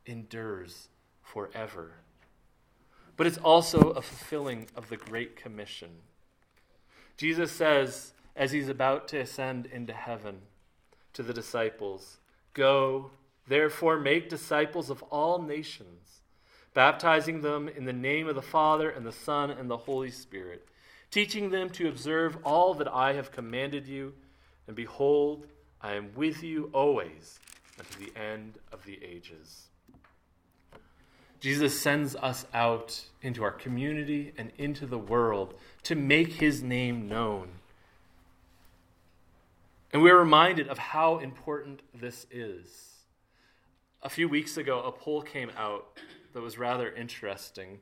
endures 0.07 0.89
forever. 1.21 1.93
But 3.15 3.27
it's 3.27 3.37
also 3.37 3.91
a 3.91 4.01
fulfilling 4.01 4.67
of 4.75 4.89
the 4.89 4.97
Great 4.97 5.35
Commission. 5.35 5.89
Jesus 7.17 7.51
says, 7.51 8.13
as 8.35 8.51
he's 8.51 8.69
about 8.69 9.07
to 9.09 9.19
ascend 9.19 9.65
into 9.65 9.93
heaven 9.93 10.41
to 11.13 11.23
the 11.23 11.33
disciples, 11.33 12.17
Go, 12.53 13.11
therefore, 13.47 13.99
make 13.99 14.29
disciples 14.29 14.89
of 14.89 15.03
all 15.03 15.41
nations 15.41 16.17
baptizing 16.77 17.41
them 17.41 17.67
in 17.67 17.85
the 17.85 17.91
name 17.91 18.27
of 18.27 18.35
the 18.35 18.41
Father 18.43 18.87
and 18.91 19.03
the 19.03 19.11
Son 19.11 19.49
and 19.49 19.67
the 19.67 19.77
Holy 19.77 20.11
Spirit, 20.11 20.67
teaching 21.09 21.49
them 21.49 21.71
to 21.71 21.89
observe 21.89 22.37
all 22.43 22.75
that 22.75 22.87
I 22.87 23.13
have 23.13 23.31
commanded 23.31 23.87
you. 23.87 24.13
And 24.67 24.75
behold, 24.75 25.47
I 25.81 25.93
am 25.93 26.11
with 26.15 26.43
you 26.43 26.69
always 26.73 27.39
unto 27.79 27.97
the 27.97 28.15
end 28.15 28.59
of 28.71 28.85
the 28.85 29.03
ages. 29.03 29.69
Jesus 31.39 31.79
sends 31.79 32.15
us 32.15 32.45
out 32.53 33.01
into 33.21 33.43
our 33.43 33.51
community 33.51 34.33
and 34.37 34.51
into 34.57 34.85
the 34.85 34.97
world 34.97 35.53
to 35.83 35.95
make 35.95 36.33
his 36.33 36.63
name 36.63 37.07
known. 37.07 37.49
And 39.93 40.01
we're 40.01 40.17
reminded 40.17 40.67
of 40.67 40.77
how 40.77 41.19
important 41.19 41.81
this 41.93 42.25
is. 42.31 42.67
A 44.03 44.09
few 44.09 44.27
weeks 44.27 44.57
ago, 44.57 44.81
a 44.81 44.91
poll 44.91 45.21
came 45.21 45.51
out 45.57 45.97
that 46.33 46.41
was 46.41 46.57
rather 46.57 46.91
interesting. 46.91 47.79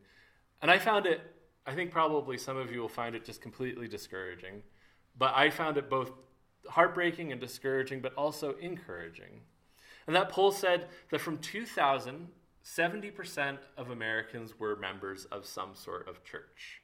And 0.62 0.70
I 0.70 0.78
found 0.78 1.06
it, 1.06 1.22
I 1.66 1.74
think 1.74 1.92
probably 1.92 2.38
some 2.38 2.58
of 2.58 2.72
you 2.72 2.80
will 2.80 2.90
find 2.90 3.16
it 3.16 3.26
just 3.26 3.42
completely 3.42 3.88
discouraging. 3.88 4.64
But 5.18 5.34
I 5.36 5.50
found 5.50 5.78
it 5.78 5.90
both 5.90 6.12
heartbreaking 6.70 7.32
and 7.32 7.40
discouraging, 7.40 8.02
but 8.02 8.14
also 8.16 8.56
encouraging. 8.62 9.42
And 10.08 10.16
that 10.16 10.30
poll 10.30 10.52
said 10.52 10.88
that 11.10 11.20
from 11.20 11.38
2000, 11.40 12.28
70% 12.66 13.60
of 13.78 13.92
Americans 13.92 14.60
were 14.60 14.76
members 14.76 15.26
of 15.26 15.46
some 15.46 15.76
sort 15.76 16.08
of 16.10 16.24
church. 16.24 16.82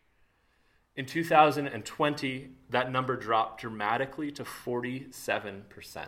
In 0.95 1.05
2020, 1.05 2.49
that 2.69 2.91
number 2.91 3.15
dropped 3.15 3.61
dramatically 3.61 4.31
to 4.33 4.43
47%. 4.43 6.05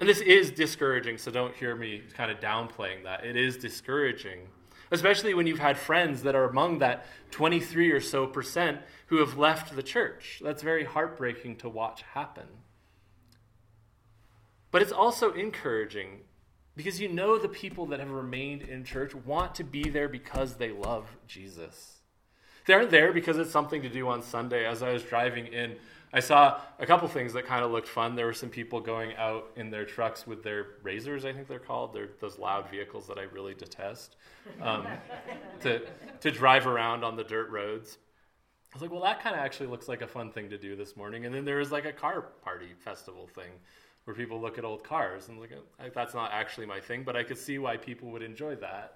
And 0.00 0.08
this 0.08 0.20
is 0.20 0.52
discouraging, 0.52 1.18
so 1.18 1.32
don't 1.32 1.54
hear 1.56 1.74
me 1.74 2.02
kind 2.14 2.30
of 2.30 2.38
downplaying 2.38 3.02
that. 3.02 3.24
It 3.24 3.36
is 3.36 3.56
discouraging, 3.56 4.38
especially 4.92 5.34
when 5.34 5.48
you've 5.48 5.58
had 5.58 5.76
friends 5.76 6.22
that 6.22 6.36
are 6.36 6.44
among 6.44 6.78
that 6.78 7.06
23 7.32 7.90
or 7.90 8.00
so 8.00 8.26
percent 8.26 8.80
who 9.06 9.16
have 9.16 9.36
left 9.36 9.74
the 9.74 9.82
church. 9.82 10.40
That's 10.44 10.62
very 10.62 10.84
heartbreaking 10.84 11.56
to 11.56 11.68
watch 11.68 12.02
happen. 12.14 12.46
But 14.70 14.82
it's 14.82 14.92
also 14.92 15.32
encouraging 15.32 16.20
because 16.78 17.00
you 17.00 17.08
know 17.08 17.38
the 17.38 17.48
people 17.48 17.86
that 17.86 17.98
have 17.98 18.12
remained 18.12 18.62
in 18.62 18.84
church 18.84 19.12
want 19.12 19.52
to 19.56 19.64
be 19.64 19.90
there 19.90 20.08
because 20.08 20.54
they 20.54 20.70
love 20.70 21.08
Jesus. 21.26 21.96
They 22.66 22.72
aren't 22.72 22.90
there 22.90 23.12
because 23.12 23.36
it's 23.36 23.50
something 23.50 23.82
to 23.82 23.88
do 23.88 24.06
on 24.06 24.22
Sunday. 24.22 24.64
As 24.64 24.80
I 24.80 24.92
was 24.92 25.02
driving 25.02 25.48
in, 25.48 25.74
I 26.12 26.20
saw 26.20 26.60
a 26.78 26.86
couple 26.86 27.08
things 27.08 27.32
that 27.32 27.46
kind 27.46 27.64
of 27.64 27.72
looked 27.72 27.88
fun. 27.88 28.14
There 28.14 28.26
were 28.26 28.32
some 28.32 28.48
people 28.48 28.80
going 28.80 29.16
out 29.16 29.50
in 29.56 29.70
their 29.70 29.84
trucks 29.84 30.24
with 30.24 30.44
their 30.44 30.66
razors, 30.84 31.24
I 31.24 31.32
think 31.32 31.48
they're 31.48 31.58
called. 31.58 31.94
They're 31.94 32.10
those 32.20 32.38
loud 32.38 32.70
vehicles 32.70 33.08
that 33.08 33.18
I 33.18 33.22
really 33.22 33.54
detest, 33.54 34.14
um, 34.62 34.86
to, 35.62 35.82
to 36.20 36.30
drive 36.30 36.68
around 36.68 37.02
on 37.02 37.16
the 37.16 37.24
dirt 37.24 37.50
roads. 37.50 37.98
I 38.72 38.76
was 38.76 38.82
like, 38.82 38.92
well, 38.92 39.02
that 39.02 39.20
kind 39.20 39.34
of 39.34 39.40
actually 39.40 39.66
looks 39.66 39.88
like 39.88 40.02
a 40.02 40.06
fun 40.06 40.30
thing 40.30 40.48
to 40.50 40.58
do 40.58 40.76
this 40.76 40.96
morning. 40.96 41.26
And 41.26 41.34
then 41.34 41.44
there 41.44 41.56
was 41.56 41.72
like 41.72 41.86
a 41.86 41.92
car 41.92 42.20
party 42.44 42.68
festival 42.78 43.26
thing 43.26 43.50
where 44.08 44.14
people 44.14 44.40
look 44.40 44.56
at 44.56 44.64
old 44.64 44.82
cars. 44.82 45.28
And 45.28 45.38
at, 45.78 45.92
that's 45.92 46.14
not 46.14 46.30
actually 46.32 46.64
my 46.64 46.80
thing, 46.80 47.02
but 47.04 47.14
I 47.14 47.22
could 47.22 47.36
see 47.36 47.58
why 47.58 47.76
people 47.76 48.10
would 48.10 48.22
enjoy 48.22 48.54
that. 48.56 48.94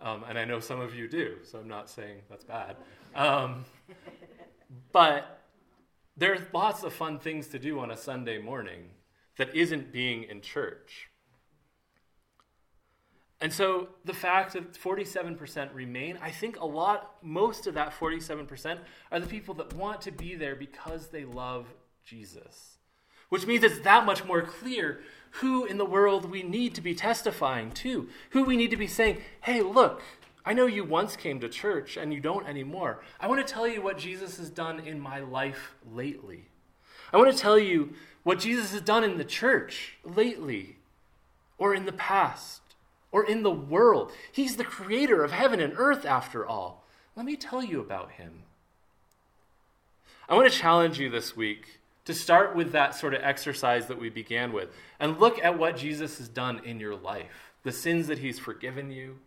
Um, 0.00 0.24
and 0.26 0.38
I 0.38 0.46
know 0.46 0.58
some 0.58 0.80
of 0.80 0.94
you 0.94 1.06
do, 1.06 1.36
so 1.42 1.58
I'm 1.58 1.68
not 1.68 1.90
saying 1.90 2.22
that's 2.30 2.44
bad. 2.44 2.76
Um, 3.14 3.66
but 4.90 5.42
there's 6.16 6.40
lots 6.54 6.82
of 6.82 6.94
fun 6.94 7.18
things 7.18 7.48
to 7.48 7.58
do 7.58 7.78
on 7.78 7.90
a 7.90 7.96
Sunday 7.96 8.38
morning 8.38 8.88
that 9.36 9.54
isn't 9.54 9.92
being 9.92 10.22
in 10.22 10.40
church. 10.40 11.10
And 13.42 13.52
so 13.52 13.88
the 14.06 14.14
fact 14.14 14.54
that 14.54 14.72
47% 14.72 15.74
remain, 15.74 16.18
I 16.22 16.30
think 16.30 16.58
a 16.58 16.64
lot, 16.64 17.16
most 17.22 17.66
of 17.66 17.74
that 17.74 17.92
47% 17.92 18.78
are 19.12 19.20
the 19.20 19.26
people 19.26 19.52
that 19.56 19.74
want 19.74 20.00
to 20.00 20.10
be 20.10 20.34
there 20.36 20.56
because 20.56 21.08
they 21.08 21.26
love 21.26 21.66
Jesus. 22.02 22.78
Which 23.34 23.48
means 23.48 23.64
it's 23.64 23.80
that 23.80 24.06
much 24.06 24.24
more 24.24 24.42
clear 24.42 25.00
who 25.40 25.64
in 25.64 25.76
the 25.76 25.84
world 25.84 26.30
we 26.30 26.44
need 26.44 26.72
to 26.76 26.80
be 26.80 26.94
testifying 26.94 27.72
to, 27.72 28.08
who 28.30 28.44
we 28.44 28.56
need 28.56 28.70
to 28.70 28.76
be 28.76 28.86
saying, 28.86 29.22
hey, 29.40 29.60
look, 29.60 30.02
I 30.46 30.52
know 30.52 30.66
you 30.66 30.84
once 30.84 31.16
came 31.16 31.40
to 31.40 31.48
church 31.48 31.96
and 31.96 32.14
you 32.14 32.20
don't 32.20 32.46
anymore. 32.46 33.02
I 33.18 33.26
want 33.26 33.44
to 33.44 33.52
tell 33.52 33.66
you 33.66 33.82
what 33.82 33.98
Jesus 33.98 34.36
has 34.36 34.50
done 34.50 34.78
in 34.78 35.00
my 35.00 35.18
life 35.18 35.74
lately. 35.92 36.44
I 37.12 37.16
want 37.16 37.32
to 37.32 37.36
tell 37.36 37.58
you 37.58 37.94
what 38.22 38.38
Jesus 38.38 38.70
has 38.70 38.82
done 38.82 39.02
in 39.02 39.18
the 39.18 39.24
church 39.24 39.96
lately, 40.04 40.76
or 41.58 41.74
in 41.74 41.86
the 41.86 41.92
past, 41.92 42.60
or 43.10 43.26
in 43.26 43.42
the 43.42 43.50
world. 43.50 44.12
He's 44.30 44.54
the 44.54 44.62
creator 44.62 45.24
of 45.24 45.32
heaven 45.32 45.58
and 45.58 45.72
earth, 45.76 46.06
after 46.06 46.46
all. 46.46 46.84
Let 47.16 47.26
me 47.26 47.34
tell 47.34 47.64
you 47.64 47.80
about 47.80 48.12
him. 48.12 48.44
I 50.28 50.36
want 50.36 50.48
to 50.48 50.56
challenge 50.56 51.00
you 51.00 51.10
this 51.10 51.36
week 51.36 51.80
to 52.04 52.14
start 52.14 52.54
with 52.54 52.72
that 52.72 52.94
sort 52.94 53.14
of 53.14 53.22
exercise 53.22 53.86
that 53.86 53.98
we 53.98 54.10
began 54.10 54.52
with 54.52 54.68
and 55.00 55.18
look 55.18 55.42
at 55.42 55.58
what 55.58 55.76
Jesus 55.76 56.18
has 56.18 56.28
done 56.28 56.60
in 56.64 56.80
your 56.80 56.96
life 56.96 57.52
the 57.62 57.72
sins 57.72 58.08
that 58.08 58.18
he's 58.18 58.38
forgiven 58.38 58.90
you, 58.90 59.18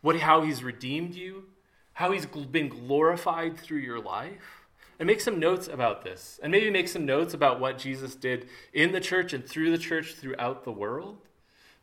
what, 0.00 0.18
how 0.18 0.42
he's 0.42 0.64
redeemed 0.64 1.14
you, 1.14 1.44
how 1.92 2.10
he's 2.10 2.26
been 2.26 2.68
glorified 2.68 3.56
through 3.56 3.78
your 3.78 4.00
life. 4.00 4.66
And 4.98 5.06
make 5.06 5.20
some 5.20 5.38
notes 5.38 5.68
about 5.68 6.02
this. 6.02 6.40
And 6.42 6.50
maybe 6.50 6.70
make 6.70 6.88
some 6.88 7.06
notes 7.06 7.32
about 7.32 7.60
what 7.60 7.78
Jesus 7.78 8.16
did 8.16 8.48
in 8.72 8.90
the 8.90 9.00
church 9.00 9.32
and 9.32 9.46
through 9.46 9.70
the 9.70 9.78
church 9.78 10.14
throughout 10.14 10.64
the 10.64 10.72
world. 10.72 11.18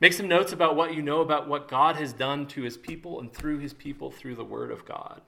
Make 0.01 0.11
some 0.11 0.27
notes 0.27 0.51
about 0.51 0.75
what 0.75 0.93
you 0.93 1.01
know 1.01 1.21
about 1.21 1.47
what 1.47 1.69
God 1.69 1.95
has 1.95 2.11
done 2.11 2.45
to 2.47 2.63
his 2.63 2.75
people 2.75 3.21
and 3.21 3.31
through 3.31 3.59
his 3.59 3.73
people 3.73 4.11
through 4.11 4.35
the 4.35 4.43
word 4.43 4.69
of 4.69 4.85
God. 4.85 5.21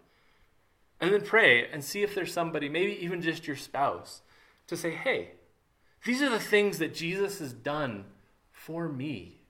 And 0.99 1.13
then 1.13 1.21
pray 1.21 1.67
and 1.67 1.83
see 1.83 2.03
if 2.03 2.13
there's 2.13 2.33
somebody, 2.33 2.67
maybe 2.67 2.97
even 3.03 3.21
just 3.21 3.47
your 3.47 3.55
spouse, 3.55 4.21
to 4.67 4.77
say, 4.77 4.91
hey, 4.91 5.31
these 6.05 6.21
are 6.21 6.29
the 6.29 6.39
things 6.39 6.79
that 6.79 6.93
Jesus 6.93 7.39
has 7.39 7.53
done 7.53 8.05
for 8.51 8.87
me. 8.87 9.41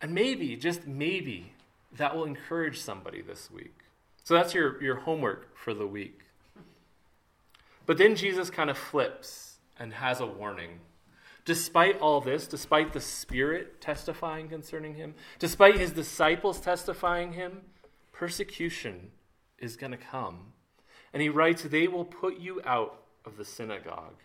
And 0.00 0.14
maybe, 0.14 0.56
just 0.56 0.86
maybe, 0.86 1.52
that 1.96 2.14
will 2.14 2.24
encourage 2.24 2.78
somebody 2.78 3.22
this 3.22 3.50
week. 3.50 3.74
So 4.24 4.34
that's 4.34 4.54
your, 4.54 4.82
your 4.82 4.96
homework 4.96 5.56
for 5.56 5.74
the 5.74 5.86
week. 5.86 6.20
But 7.86 7.96
then 7.96 8.14
Jesus 8.14 8.50
kind 8.50 8.68
of 8.68 8.76
flips 8.76 9.56
and 9.78 9.92
has 9.94 10.20
a 10.20 10.26
warning. 10.26 10.80
Despite 11.44 11.98
all 12.00 12.20
this, 12.20 12.46
despite 12.46 12.92
the 12.92 13.00
Spirit 13.00 13.80
testifying 13.80 14.48
concerning 14.48 14.94
him, 14.94 15.14
despite 15.38 15.78
his 15.78 15.92
disciples 15.92 16.60
testifying 16.60 17.32
him, 17.32 17.62
persecution 18.12 19.10
is 19.58 19.76
going 19.76 19.92
to 19.92 19.96
come. 19.96 20.52
And 21.14 21.22
he 21.22 21.30
writes, 21.30 21.62
They 21.62 21.88
will 21.88 22.04
put 22.04 22.38
you 22.38 22.60
out 22.66 23.02
of 23.28 23.36
the 23.36 23.44
synagogue. 23.44 24.16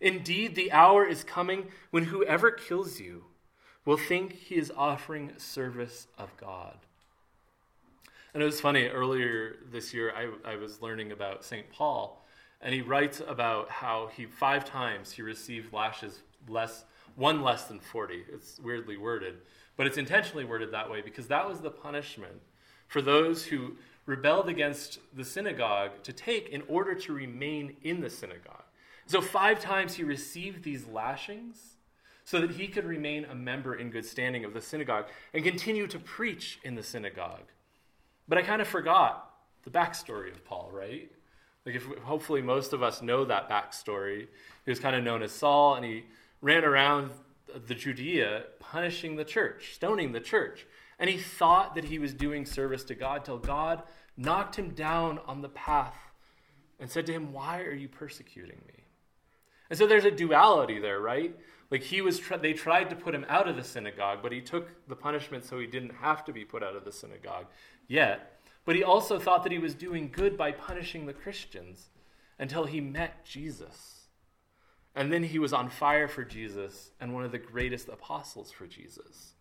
Indeed, 0.00 0.54
the 0.54 0.72
hour 0.72 1.06
is 1.06 1.24
coming 1.24 1.68
when 1.90 2.04
whoever 2.04 2.50
kills 2.50 3.00
you 3.00 3.24
will 3.86 3.96
think 3.96 4.32
he 4.32 4.56
is 4.56 4.72
offering 4.76 5.32
service 5.38 6.08
of 6.18 6.36
God. 6.36 6.76
And 8.34 8.42
it 8.42 8.46
was 8.46 8.60
funny, 8.60 8.86
earlier 8.86 9.56
this 9.72 9.94
year, 9.94 10.12
I, 10.14 10.52
I 10.52 10.56
was 10.56 10.82
learning 10.82 11.12
about 11.12 11.44
St. 11.44 11.70
Paul, 11.70 12.24
and 12.60 12.74
he 12.74 12.82
writes 12.82 13.22
about 13.26 13.70
how 13.70 14.10
he, 14.14 14.26
five 14.26 14.64
times, 14.64 15.12
he 15.12 15.22
received 15.22 15.72
lashes 15.72 16.20
less, 16.48 16.84
one 17.16 17.42
less 17.42 17.64
than 17.64 17.80
40. 17.80 18.24
It's 18.32 18.60
weirdly 18.60 18.96
worded, 18.96 19.36
but 19.76 19.86
it's 19.86 19.98
intentionally 19.98 20.44
worded 20.44 20.72
that 20.72 20.90
way 20.90 21.00
because 21.00 21.26
that 21.28 21.48
was 21.48 21.60
the 21.60 21.70
punishment 21.70 22.40
for 22.86 23.02
those 23.02 23.44
who 23.44 23.76
rebelled 24.10 24.48
against 24.48 24.98
the 25.14 25.24
synagogue 25.24 25.92
to 26.02 26.12
take 26.12 26.48
in 26.48 26.62
order 26.68 26.94
to 26.94 27.12
remain 27.12 27.76
in 27.82 28.00
the 28.00 28.10
synagogue. 28.10 28.64
So, 29.06 29.20
five 29.20 29.60
times 29.60 29.94
he 29.94 30.04
received 30.04 30.62
these 30.64 30.86
lashings 30.86 31.76
so 32.24 32.40
that 32.40 32.50
he 32.50 32.68
could 32.68 32.84
remain 32.84 33.24
a 33.24 33.34
member 33.34 33.74
in 33.74 33.90
good 33.90 34.04
standing 34.04 34.44
of 34.44 34.52
the 34.52 34.60
synagogue 34.60 35.06
and 35.32 35.42
continue 35.44 35.86
to 35.86 35.98
preach 35.98 36.58
in 36.64 36.74
the 36.74 36.82
synagogue. 36.82 37.46
But 38.28 38.38
I 38.38 38.42
kind 38.42 38.60
of 38.60 38.68
forgot 38.68 39.30
the 39.62 39.70
backstory 39.70 40.32
of 40.32 40.44
Paul, 40.44 40.70
right? 40.72 41.10
Like, 41.64 41.76
if 41.76 41.84
hopefully 42.02 42.42
most 42.42 42.72
of 42.72 42.82
us 42.82 43.02
know 43.02 43.24
that 43.24 43.48
backstory. 43.48 44.26
He 44.64 44.70
was 44.70 44.80
kind 44.80 44.96
of 44.96 45.04
known 45.04 45.22
as 45.22 45.32
Saul, 45.32 45.76
and 45.76 45.84
he 45.84 46.04
ran 46.40 46.64
around 46.64 47.10
the 47.66 47.74
Judea 47.74 48.44
punishing 48.58 49.16
the 49.16 49.24
church, 49.24 49.74
stoning 49.74 50.12
the 50.12 50.20
church. 50.20 50.66
And 50.98 51.08
he 51.08 51.16
thought 51.16 51.74
that 51.74 51.84
he 51.84 51.98
was 51.98 52.12
doing 52.12 52.44
service 52.44 52.84
to 52.84 52.94
God 52.94 53.24
till 53.24 53.38
God 53.38 53.82
knocked 54.20 54.56
him 54.56 54.70
down 54.70 55.18
on 55.26 55.40
the 55.40 55.48
path 55.48 55.96
and 56.78 56.90
said 56.90 57.06
to 57.06 57.12
him, 57.12 57.32
Why 57.32 57.62
are 57.62 57.72
you 57.72 57.88
persecuting 57.88 58.60
me? 58.68 58.84
And 59.70 59.78
so 59.78 59.86
there's 59.86 60.04
a 60.04 60.10
duality 60.10 60.78
there, 60.78 61.00
right? 61.00 61.34
Like 61.70 61.82
he 61.82 62.02
was, 62.02 62.20
they 62.40 62.52
tried 62.52 62.90
to 62.90 62.96
put 62.96 63.14
him 63.14 63.24
out 63.28 63.48
of 63.48 63.56
the 63.56 63.64
synagogue, 63.64 64.18
but 64.22 64.32
he 64.32 64.40
took 64.40 64.68
the 64.88 64.96
punishment 64.96 65.44
so 65.44 65.58
he 65.58 65.66
didn't 65.66 65.94
have 66.00 66.24
to 66.24 66.32
be 66.32 66.44
put 66.44 66.62
out 66.62 66.76
of 66.76 66.84
the 66.84 66.92
synagogue 66.92 67.46
yet. 67.88 68.40
But 68.64 68.76
he 68.76 68.82
also 68.82 69.18
thought 69.18 69.42
that 69.44 69.52
he 69.52 69.58
was 69.58 69.74
doing 69.74 70.10
good 70.12 70.36
by 70.36 70.52
punishing 70.52 71.06
the 71.06 71.12
Christians 71.12 71.88
until 72.38 72.64
he 72.64 72.80
met 72.80 73.24
Jesus. 73.24 74.08
And 74.94 75.12
then 75.12 75.22
he 75.22 75.38
was 75.38 75.52
on 75.52 75.70
fire 75.70 76.08
for 76.08 76.24
Jesus 76.24 76.90
and 77.00 77.14
one 77.14 77.24
of 77.24 77.30
the 77.30 77.38
greatest 77.38 77.88
apostles 77.88 78.50
for 78.50 78.66
Jesus. 78.66 79.34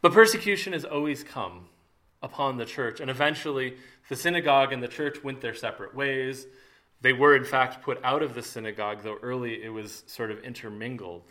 But 0.00 0.12
persecution 0.12 0.72
has 0.72 0.84
always 0.84 1.24
come 1.24 1.66
upon 2.26 2.56
the 2.56 2.66
church, 2.66 2.98
and 2.98 3.08
eventually 3.08 3.76
the 4.08 4.16
synagogue 4.16 4.72
and 4.72 4.82
the 4.82 4.88
church 4.88 5.22
went 5.22 5.40
their 5.40 5.54
separate 5.54 5.94
ways. 5.94 6.46
They 7.00 7.12
were, 7.12 7.36
in 7.36 7.44
fact, 7.44 7.82
put 7.82 8.00
out 8.02 8.22
of 8.22 8.34
the 8.34 8.42
synagogue, 8.42 9.02
though 9.04 9.18
early 9.22 9.62
it 9.62 9.68
was 9.68 10.02
sort 10.06 10.32
of 10.32 10.42
intermingled. 10.42 11.22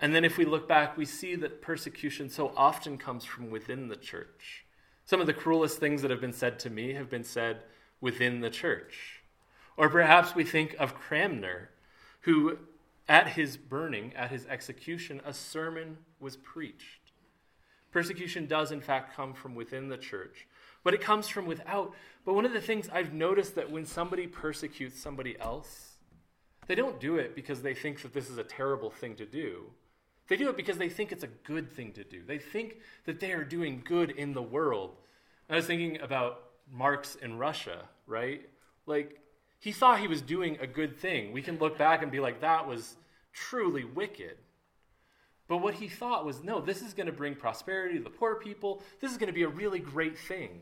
And 0.00 0.12
then 0.12 0.24
if 0.24 0.36
we 0.36 0.44
look 0.44 0.66
back, 0.66 0.96
we 0.96 1.04
see 1.04 1.36
that 1.36 1.62
persecution 1.62 2.28
so 2.28 2.52
often 2.56 2.98
comes 2.98 3.24
from 3.24 3.48
within 3.48 3.88
the 3.88 3.96
church. 3.96 4.64
Some 5.04 5.20
of 5.20 5.28
the 5.28 5.32
cruelest 5.32 5.78
things 5.78 6.02
that 6.02 6.10
have 6.10 6.20
been 6.20 6.32
said 6.32 6.58
to 6.60 6.70
me 6.70 6.94
have 6.94 7.08
been 7.08 7.24
said 7.24 7.62
within 8.00 8.40
the 8.40 8.50
church. 8.50 9.22
Or 9.76 9.88
perhaps 9.88 10.34
we 10.34 10.42
think 10.42 10.74
of 10.80 10.94
Cranmer, 10.94 11.70
who, 12.22 12.58
at 13.08 13.28
his 13.28 13.56
burning, 13.56 14.12
at 14.16 14.30
his 14.30 14.46
execution, 14.46 15.20
a 15.24 15.32
sermon 15.32 15.98
was 16.18 16.36
preached. 16.36 16.97
Persecution 17.90 18.46
does, 18.46 18.70
in 18.70 18.80
fact, 18.80 19.16
come 19.16 19.32
from 19.32 19.54
within 19.54 19.88
the 19.88 19.96
church, 19.96 20.46
but 20.84 20.94
it 20.94 21.00
comes 21.00 21.28
from 21.28 21.46
without. 21.46 21.94
But 22.24 22.34
one 22.34 22.44
of 22.44 22.52
the 22.52 22.60
things 22.60 22.88
I've 22.92 23.12
noticed 23.12 23.54
that 23.54 23.70
when 23.70 23.86
somebody 23.86 24.26
persecutes 24.26 25.00
somebody 25.00 25.38
else, 25.40 25.96
they 26.66 26.74
don't 26.74 27.00
do 27.00 27.16
it 27.16 27.34
because 27.34 27.62
they 27.62 27.74
think 27.74 28.02
that 28.02 28.12
this 28.12 28.28
is 28.28 28.38
a 28.38 28.44
terrible 28.44 28.90
thing 28.90 29.16
to 29.16 29.24
do. 29.24 29.64
They 30.28 30.36
do 30.36 30.50
it 30.50 30.56
because 30.56 30.76
they 30.76 30.90
think 30.90 31.10
it's 31.10 31.24
a 31.24 31.28
good 31.28 31.72
thing 31.72 31.92
to 31.92 32.04
do. 32.04 32.22
They 32.26 32.38
think 32.38 32.76
that 33.06 33.18
they 33.18 33.32
are 33.32 33.44
doing 33.44 33.82
good 33.84 34.10
in 34.10 34.34
the 34.34 34.42
world. 34.42 34.96
I 35.48 35.56
was 35.56 35.66
thinking 35.66 36.00
about 36.02 36.42
Marx 36.70 37.14
in 37.14 37.38
Russia, 37.38 37.88
right? 38.06 38.42
Like, 38.84 39.20
he 39.58 39.72
thought 39.72 39.98
he 40.00 40.06
was 40.06 40.20
doing 40.20 40.58
a 40.60 40.66
good 40.66 40.98
thing. 40.98 41.32
We 41.32 41.40
can 41.40 41.58
look 41.58 41.78
back 41.78 42.02
and 42.02 42.12
be 42.12 42.20
like, 42.20 42.42
that 42.42 42.68
was 42.68 42.96
truly 43.32 43.84
wicked. 43.84 44.36
But 45.48 45.58
what 45.58 45.74
he 45.74 45.88
thought 45.88 46.26
was 46.26 46.44
no, 46.44 46.60
this 46.60 46.82
is 46.82 46.92
going 46.92 47.06
to 47.06 47.12
bring 47.12 47.34
prosperity 47.34 47.96
to 47.96 48.04
the 48.04 48.10
poor 48.10 48.36
people. 48.36 48.82
This 49.00 49.10
is 49.10 49.16
going 49.16 49.28
to 49.28 49.32
be 49.32 49.42
a 49.42 49.48
really 49.48 49.80
great 49.80 50.18
thing. 50.18 50.60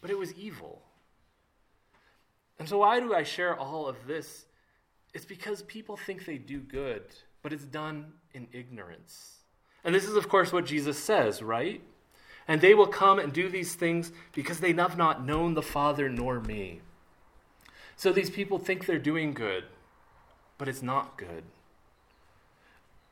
But 0.00 0.10
it 0.10 0.18
was 0.18 0.34
evil. 0.34 0.82
And 2.58 2.68
so, 2.68 2.78
why 2.78 3.00
do 3.00 3.14
I 3.14 3.22
share 3.22 3.58
all 3.58 3.86
of 3.86 3.96
this? 4.06 4.44
It's 5.14 5.24
because 5.24 5.62
people 5.62 5.96
think 5.96 6.26
they 6.26 6.36
do 6.36 6.60
good, 6.60 7.02
but 7.42 7.52
it's 7.52 7.64
done 7.64 8.12
in 8.34 8.48
ignorance. 8.52 9.36
And 9.82 9.94
this 9.94 10.04
is, 10.04 10.16
of 10.16 10.28
course, 10.28 10.52
what 10.52 10.66
Jesus 10.66 10.98
says, 10.98 11.42
right? 11.42 11.80
And 12.48 12.60
they 12.60 12.74
will 12.74 12.86
come 12.86 13.18
and 13.18 13.32
do 13.32 13.48
these 13.48 13.74
things 13.74 14.12
because 14.32 14.60
they 14.60 14.72
have 14.72 14.98
not 14.98 15.24
known 15.24 15.54
the 15.54 15.62
Father 15.62 16.08
nor 16.08 16.40
me. 16.40 16.80
So 17.96 18.12
these 18.12 18.30
people 18.30 18.58
think 18.58 18.84
they're 18.84 18.98
doing 18.98 19.32
good, 19.32 19.64
but 20.58 20.68
it's 20.68 20.82
not 20.82 21.16
good. 21.16 21.44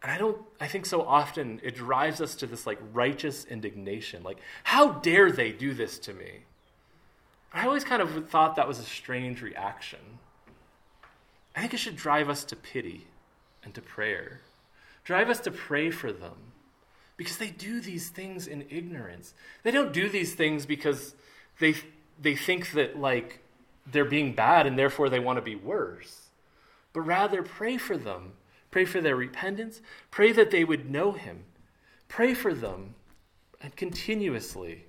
And 0.05 0.13
I 0.13 0.19
don't, 0.19 0.37
I 0.61 0.67
think 0.67 0.85
so 0.85 1.01
often 1.01 1.63
it 1.65 1.75
drives 1.75 2.21
us 2.21 2.35
to 2.37 2.47
this 2.47 2.67
like 2.67 2.79
righteous 2.93 3.47
indignation. 3.47 4.23
Like, 4.23 4.37
how 4.63 4.93
dare 4.93 5.33
they 5.33 5.51
do 5.51 5.73
this 5.73 5.99
to 6.01 6.13
me? 6.13 6.45
I 7.55 7.65
always 7.65 7.85
kind 7.85 8.03
of 8.03 8.29
thought 8.29 8.57
that 8.57 8.69
was 8.69 8.79
a 8.79 8.85
strange 8.85 9.41
reaction. 9.41 10.19
I 11.57 11.61
think 11.61 11.73
it 11.73 11.79
should 11.79 11.97
drive 11.97 12.29
us 12.29 12.45
to 12.45 12.57
pity 12.57 13.07
and 13.63 13.73
to 13.73 13.81
prayer. 13.81 14.43
Drive 15.05 15.31
us 15.31 15.41
to 15.41 15.51
pray 15.51 15.91
for 15.91 16.13
them 16.13 16.53
because 17.17 17.39
they 17.39 17.49
do 17.49 17.81
these 17.81 18.11
things 18.11 18.47
in 18.47 18.67
ignorance. 18.69 19.33
They 19.63 19.71
don't 19.71 19.95
do 19.95 20.11
these 20.11 20.35
things 20.35 20.67
because 20.67 21.15
they, 21.61 21.77
they 22.21 22.37
think 22.37 22.73
that 22.73 22.99
like 22.99 23.39
they're 23.91 24.05
being 24.05 24.35
bad 24.35 24.67
and 24.67 24.79
therefore 24.79 25.09
they 25.09 25.19
want 25.19 25.39
to 25.39 25.43
be 25.43 25.57
worse. 25.57 26.29
But 26.93 27.03
rather 27.03 27.43
pray 27.43 27.79
for 27.79 27.97
them 27.97 28.33
Pray 28.75 28.85
for 28.85 29.01
their 29.01 29.15
repentance. 29.15 29.81
Pray 30.11 30.33
that 30.33 30.51
they 30.51 30.65
would 30.65 30.91
know 30.91 31.13
him. 31.13 31.45
Pray 32.09 32.35
for 32.35 32.53
them 32.53 32.97
and 33.61 33.77
continuously. 33.77 34.87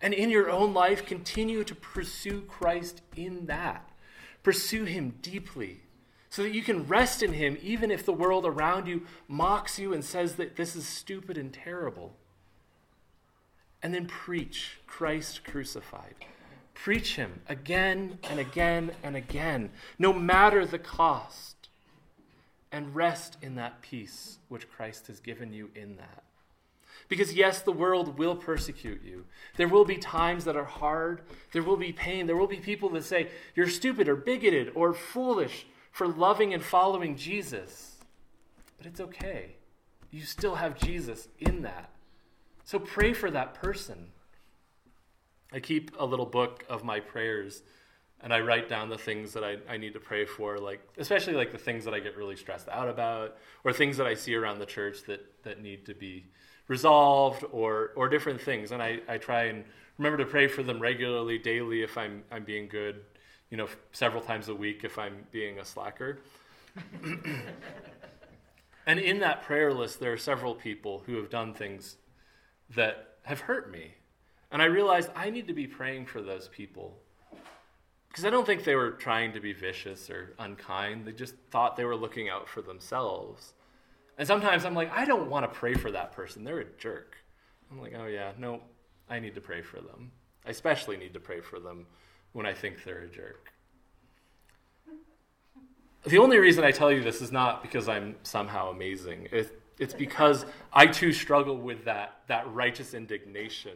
And 0.00 0.14
in 0.14 0.30
your 0.30 0.48
own 0.48 0.72
life, 0.72 1.04
continue 1.04 1.64
to 1.64 1.74
pursue 1.74 2.40
Christ 2.48 3.02
in 3.14 3.44
that. 3.44 3.90
Pursue 4.42 4.84
him 4.84 5.16
deeply 5.20 5.82
so 6.30 6.44
that 6.44 6.54
you 6.54 6.62
can 6.62 6.86
rest 6.86 7.22
in 7.22 7.34
him 7.34 7.58
even 7.60 7.90
if 7.90 8.06
the 8.06 8.12
world 8.14 8.46
around 8.46 8.86
you 8.86 9.02
mocks 9.28 9.78
you 9.78 9.92
and 9.92 10.02
says 10.02 10.36
that 10.36 10.56
this 10.56 10.74
is 10.74 10.88
stupid 10.88 11.36
and 11.36 11.52
terrible. 11.52 12.16
And 13.82 13.92
then 13.92 14.06
preach 14.06 14.78
Christ 14.86 15.44
crucified. 15.44 16.14
Preach 16.72 17.16
him 17.16 17.42
again 17.50 18.18
and 18.30 18.40
again 18.40 18.92
and 19.02 19.14
again, 19.14 19.72
no 19.98 20.10
matter 20.14 20.64
the 20.64 20.78
cost 20.78 21.63
and 22.74 22.92
rest 22.92 23.36
in 23.40 23.54
that 23.54 23.80
peace 23.80 24.38
which 24.48 24.68
Christ 24.68 25.06
has 25.06 25.20
given 25.20 25.52
you 25.52 25.70
in 25.76 25.96
that. 25.96 26.24
Because, 27.08 27.32
yes, 27.32 27.60
the 27.60 27.70
world 27.70 28.18
will 28.18 28.34
persecute 28.34 29.00
you. 29.04 29.26
There 29.56 29.68
will 29.68 29.84
be 29.84 29.96
times 29.96 30.44
that 30.44 30.56
are 30.56 30.64
hard. 30.64 31.22
There 31.52 31.62
will 31.62 31.76
be 31.76 31.92
pain. 31.92 32.26
There 32.26 32.36
will 32.36 32.48
be 32.48 32.56
people 32.56 32.88
that 32.90 33.04
say 33.04 33.28
you're 33.54 33.68
stupid 33.68 34.08
or 34.08 34.16
bigoted 34.16 34.72
or 34.74 34.92
foolish 34.92 35.66
for 35.92 36.08
loving 36.08 36.52
and 36.52 36.64
following 36.64 37.16
Jesus. 37.16 37.98
But 38.76 38.86
it's 38.88 39.00
okay. 39.00 39.54
You 40.10 40.22
still 40.22 40.56
have 40.56 40.76
Jesus 40.76 41.28
in 41.38 41.62
that. 41.62 41.90
So 42.64 42.80
pray 42.80 43.12
for 43.12 43.30
that 43.30 43.54
person. 43.54 44.08
I 45.52 45.60
keep 45.60 45.92
a 45.96 46.04
little 46.04 46.26
book 46.26 46.64
of 46.68 46.82
my 46.82 46.98
prayers 46.98 47.62
and 48.22 48.32
I 48.32 48.40
write 48.40 48.68
down 48.68 48.88
the 48.88 48.98
things 48.98 49.32
that 49.34 49.44
I, 49.44 49.58
I 49.68 49.76
need 49.76 49.92
to 49.92 50.00
pray 50.00 50.24
for, 50.24 50.58
like 50.58 50.80
especially 50.96 51.34
like 51.34 51.52
the 51.52 51.58
things 51.58 51.84
that 51.84 51.92
I 51.94 52.00
get 52.00 52.16
really 52.16 52.36
stressed 52.36 52.68
out 52.68 52.88
about, 52.88 53.36
or 53.64 53.72
things 53.72 53.96
that 53.98 54.06
I 54.06 54.14
see 54.14 54.34
around 54.34 54.58
the 54.58 54.66
church 54.66 55.02
that, 55.06 55.20
that 55.42 55.62
need 55.62 55.84
to 55.86 55.94
be 55.94 56.24
resolved 56.68 57.44
or 57.52 57.92
or 57.96 58.08
different 58.08 58.40
things. 58.40 58.72
And 58.72 58.82
I, 58.82 59.00
I 59.08 59.18
try 59.18 59.44
and 59.44 59.64
remember 59.98 60.18
to 60.24 60.30
pray 60.30 60.48
for 60.48 60.62
them 60.62 60.80
regularly, 60.80 61.38
daily 61.38 61.82
if 61.82 61.98
I'm 61.98 62.22
I'm 62.30 62.44
being 62.44 62.68
good, 62.68 63.02
you 63.50 63.56
know, 63.56 63.68
several 63.92 64.22
times 64.22 64.48
a 64.48 64.54
week 64.54 64.84
if 64.84 64.98
I'm 64.98 65.26
being 65.30 65.58
a 65.58 65.64
slacker. 65.64 66.20
and 68.86 68.98
in 68.98 69.20
that 69.20 69.42
prayer 69.42 69.72
list 69.72 70.00
there 70.00 70.12
are 70.12 70.18
several 70.18 70.54
people 70.54 71.02
who 71.06 71.16
have 71.16 71.30
done 71.30 71.52
things 71.52 71.96
that 72.74 73.18
have 73.24 73.40
hurt 73.40 73.70
me. 73.70 73.92
And 74.50 74.62
I 74.62 74.66
realized 74.66 75.10
I 75.14 75.30
need 75.30 75.46
to 75.48 75.54
be 75.54 75.66
praying 75.66 76.06
for 76.06 76.22
those 76.22 76.48
people 76.48 76.96
because 78.14 78.24
I 78.24 78.30
don't 78.30 78.46
think 78.46 78.62
they 78.62 78.76
were 78.76 78.92
trying 78.92 79.32
to 79.32 79.40
be 79.40 79.52
vicious 79.52 80.08
or 80.08 80.34
unkind. 80.38 81.04
They 81.04 81.10
just 81.10 81.34
thought 81.50 81.76
they 81.76 81.84
were 81.84 81.96
looking 81.96 82.28
out 82.28 82.48
for 82.48 82.62
themselves. 82.62 83.54
And 84.16 84.28
sometimes 84.28 84.64
I'm 84.64 84.76
like, 84.76 84.96
I 84.96 85.04
don't 85.04 85.28
want 85.28 85.52
to 85.52 85.58
pray 85.58 85.74
for 85.74 85.90
that 85.90 86.12
person. 86.12 86.44
They're 86.44 86.60
a 86.60 86.64
jerk. 86.78 87.16
I'm 87.72 87.80
like, 87.80 87.92
oh 87.98 88.06
yeah, 88.06 88.30
no, 88.38 88.60
I 89.10 89.18
need 89.18 89.34
to 89.34 89.40
pray 89.40 89.62
for 89.62 89.80
them. 89.80 90.12
I 90.46 90.50
especially 90.50 90.96
need 90.96 91.12
to 91.14 91.18
pray 91.18 91.40
for 91.40 91.58
them 91.58 91.86
when 92.34 92.46
I 92.46 92.54
think 92.54 92.84
they're 92.84 93.00
a 93.00 93.08
jerk. 93.08 93.52
The 96.04 96.18
only 96.18 96.38
reason 96.38 96.62
I 96.62 96.70
tell 96.70 96.92
you 96.92 97.02
this 97.02 97.20
is 97.20 97.32
not 97.32 97.62
because 97.62 97.88
I'm 97.88 98.14
somehow 98.22 98.70
amazing. 98.70 99.26
It, 99.32 99.60
it's 99.80 99.94
because 99.94 100.46
I 100.72 100.86
too 100.86 101.12
struggle 101.12 101.56
with 101.56 101.84
that, 101.86 102.18
that 102.28 102.48
righteous 102.54 102.94
indignation 102.94 103.72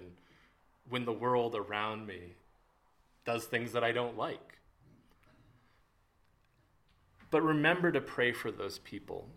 when 0.88 1.04
the 1.04 1.12
world 1.12 1.56
around 1.56 2.06
me 2.06 2.36
does 3.28 3.44
things 3.44 3.72
that 3.72 3.84
I 3.84 3.92
don't 3.92 4.16
like. 4.16 4.56
But 7.30 7.42
remember 7.42 7.92
to 7.92 8.00
pray 8.00 8.32
for 8.32 8.50
those 8.50 8.78
people. 8.78 9.28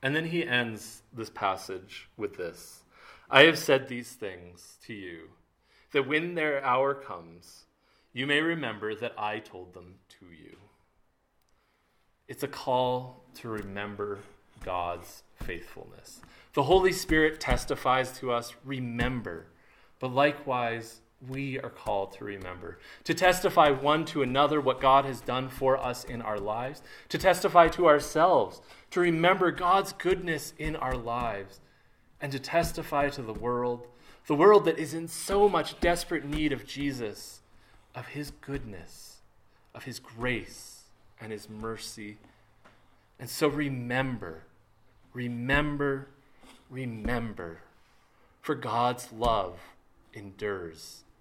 And 0.00 0.14
then 0.14 0.26
he 0.26 0.46
ends 0.46 1.02
this 1.12 1.28
passage 1.28 2.08
with 2.16 2.36
this 2.36 2.84
I 3.28 3.42
have 3.42 3.58
said 3.58 3.88
these 3.88 4.12
things 4.12 4.78
to 4.86 4.94
you, 4.94 5.30
that 5.90 6.06
when 6.06 6.36
their 6.36 6.64
hour 6.64 6.94
comes, 6.94 7.64
you 8.12 8.28
may 8.28 8.40
remember 8.40 8.94
that 8.94 9.14
I 9.18 9.40
told 9.40 9.74
them 9.74 9.96
to 10.20 10.26
you. 10.26 10.56
It's 12.28 12.44
a 12.44 12.48
call 12.48 13.24
to 13.40 13.48
remember 13.48 14.20
God's 14.64 15.24
faithfulness. 15.34 16.20
The 16.54 16.62
Holy 16.62 16.92
Spirit 16.92 17.40
testifies 17.40 18.16
to 18.20 18.30
us, 18.30 18.54
remember, 18.64 19.46
but 19.98 20.12
likewise, 20.12 21.00
we 21.28 21.60
are 21.60 21.70
called 21.70 22.12
to 22.12 22.24
remember, 22.24 22.78
to 23.04 23.12
testify 23.12 23.70
one 23.70 24.04
to 24.06 24.22
another 24.22 24.60
what 24.60 24.80
God 24.80 25.04
has 25.04 25.20
done 25.20 25.48
for 25.48 25.76
us 25.76 26.04
in 26.04 26.22
our 26.22 26.38
lives, 26.38 26.82
to 27.10 27.18
testify 27.18 27.68
to 27.68 27.86
ourselves, 27.86 28.62
to 28.90 29.00
remember 29.00 29.50
God's 29.50 29.92
goodness 29.92 30.54
in 30.58 30.76
our 30.76 30.96
lives, 30.96 31.60
and 32.20 32.32
to 32.32 32.38
testify 32.38 33.10
to 33.10 33.22
the 33.22 33.34
world, 33.34 33.86
the 34.26 34.34
world 34.34 34.64
that 34.64 34.78
is 34.78 34.94
in 34.94 35.08
so 35.08 35.48
much 35.48 35.78
desperate 35.80 36.24
need 36.24 36.52
of 36.52 36.66
Jesus, 36.66 37.40
of 37.94 38.08
his 38.08 38.30
goodness, 38.30 39.18
of 39.74 39.84
his 39.84 39.98
grace, 39.98 40.84
and 41.20 41.32
his 41.32 41.50
mercy. 41.50 42.16
And 43.18 43.28
so 43.28 43.48
remember, 43.48 44.44
remember, 45.12 46.08
remember, 46.70 47.60
for 48.40 48.54
God's 48.54 49.12
love 49.12 49.58
endures 50.14 51.04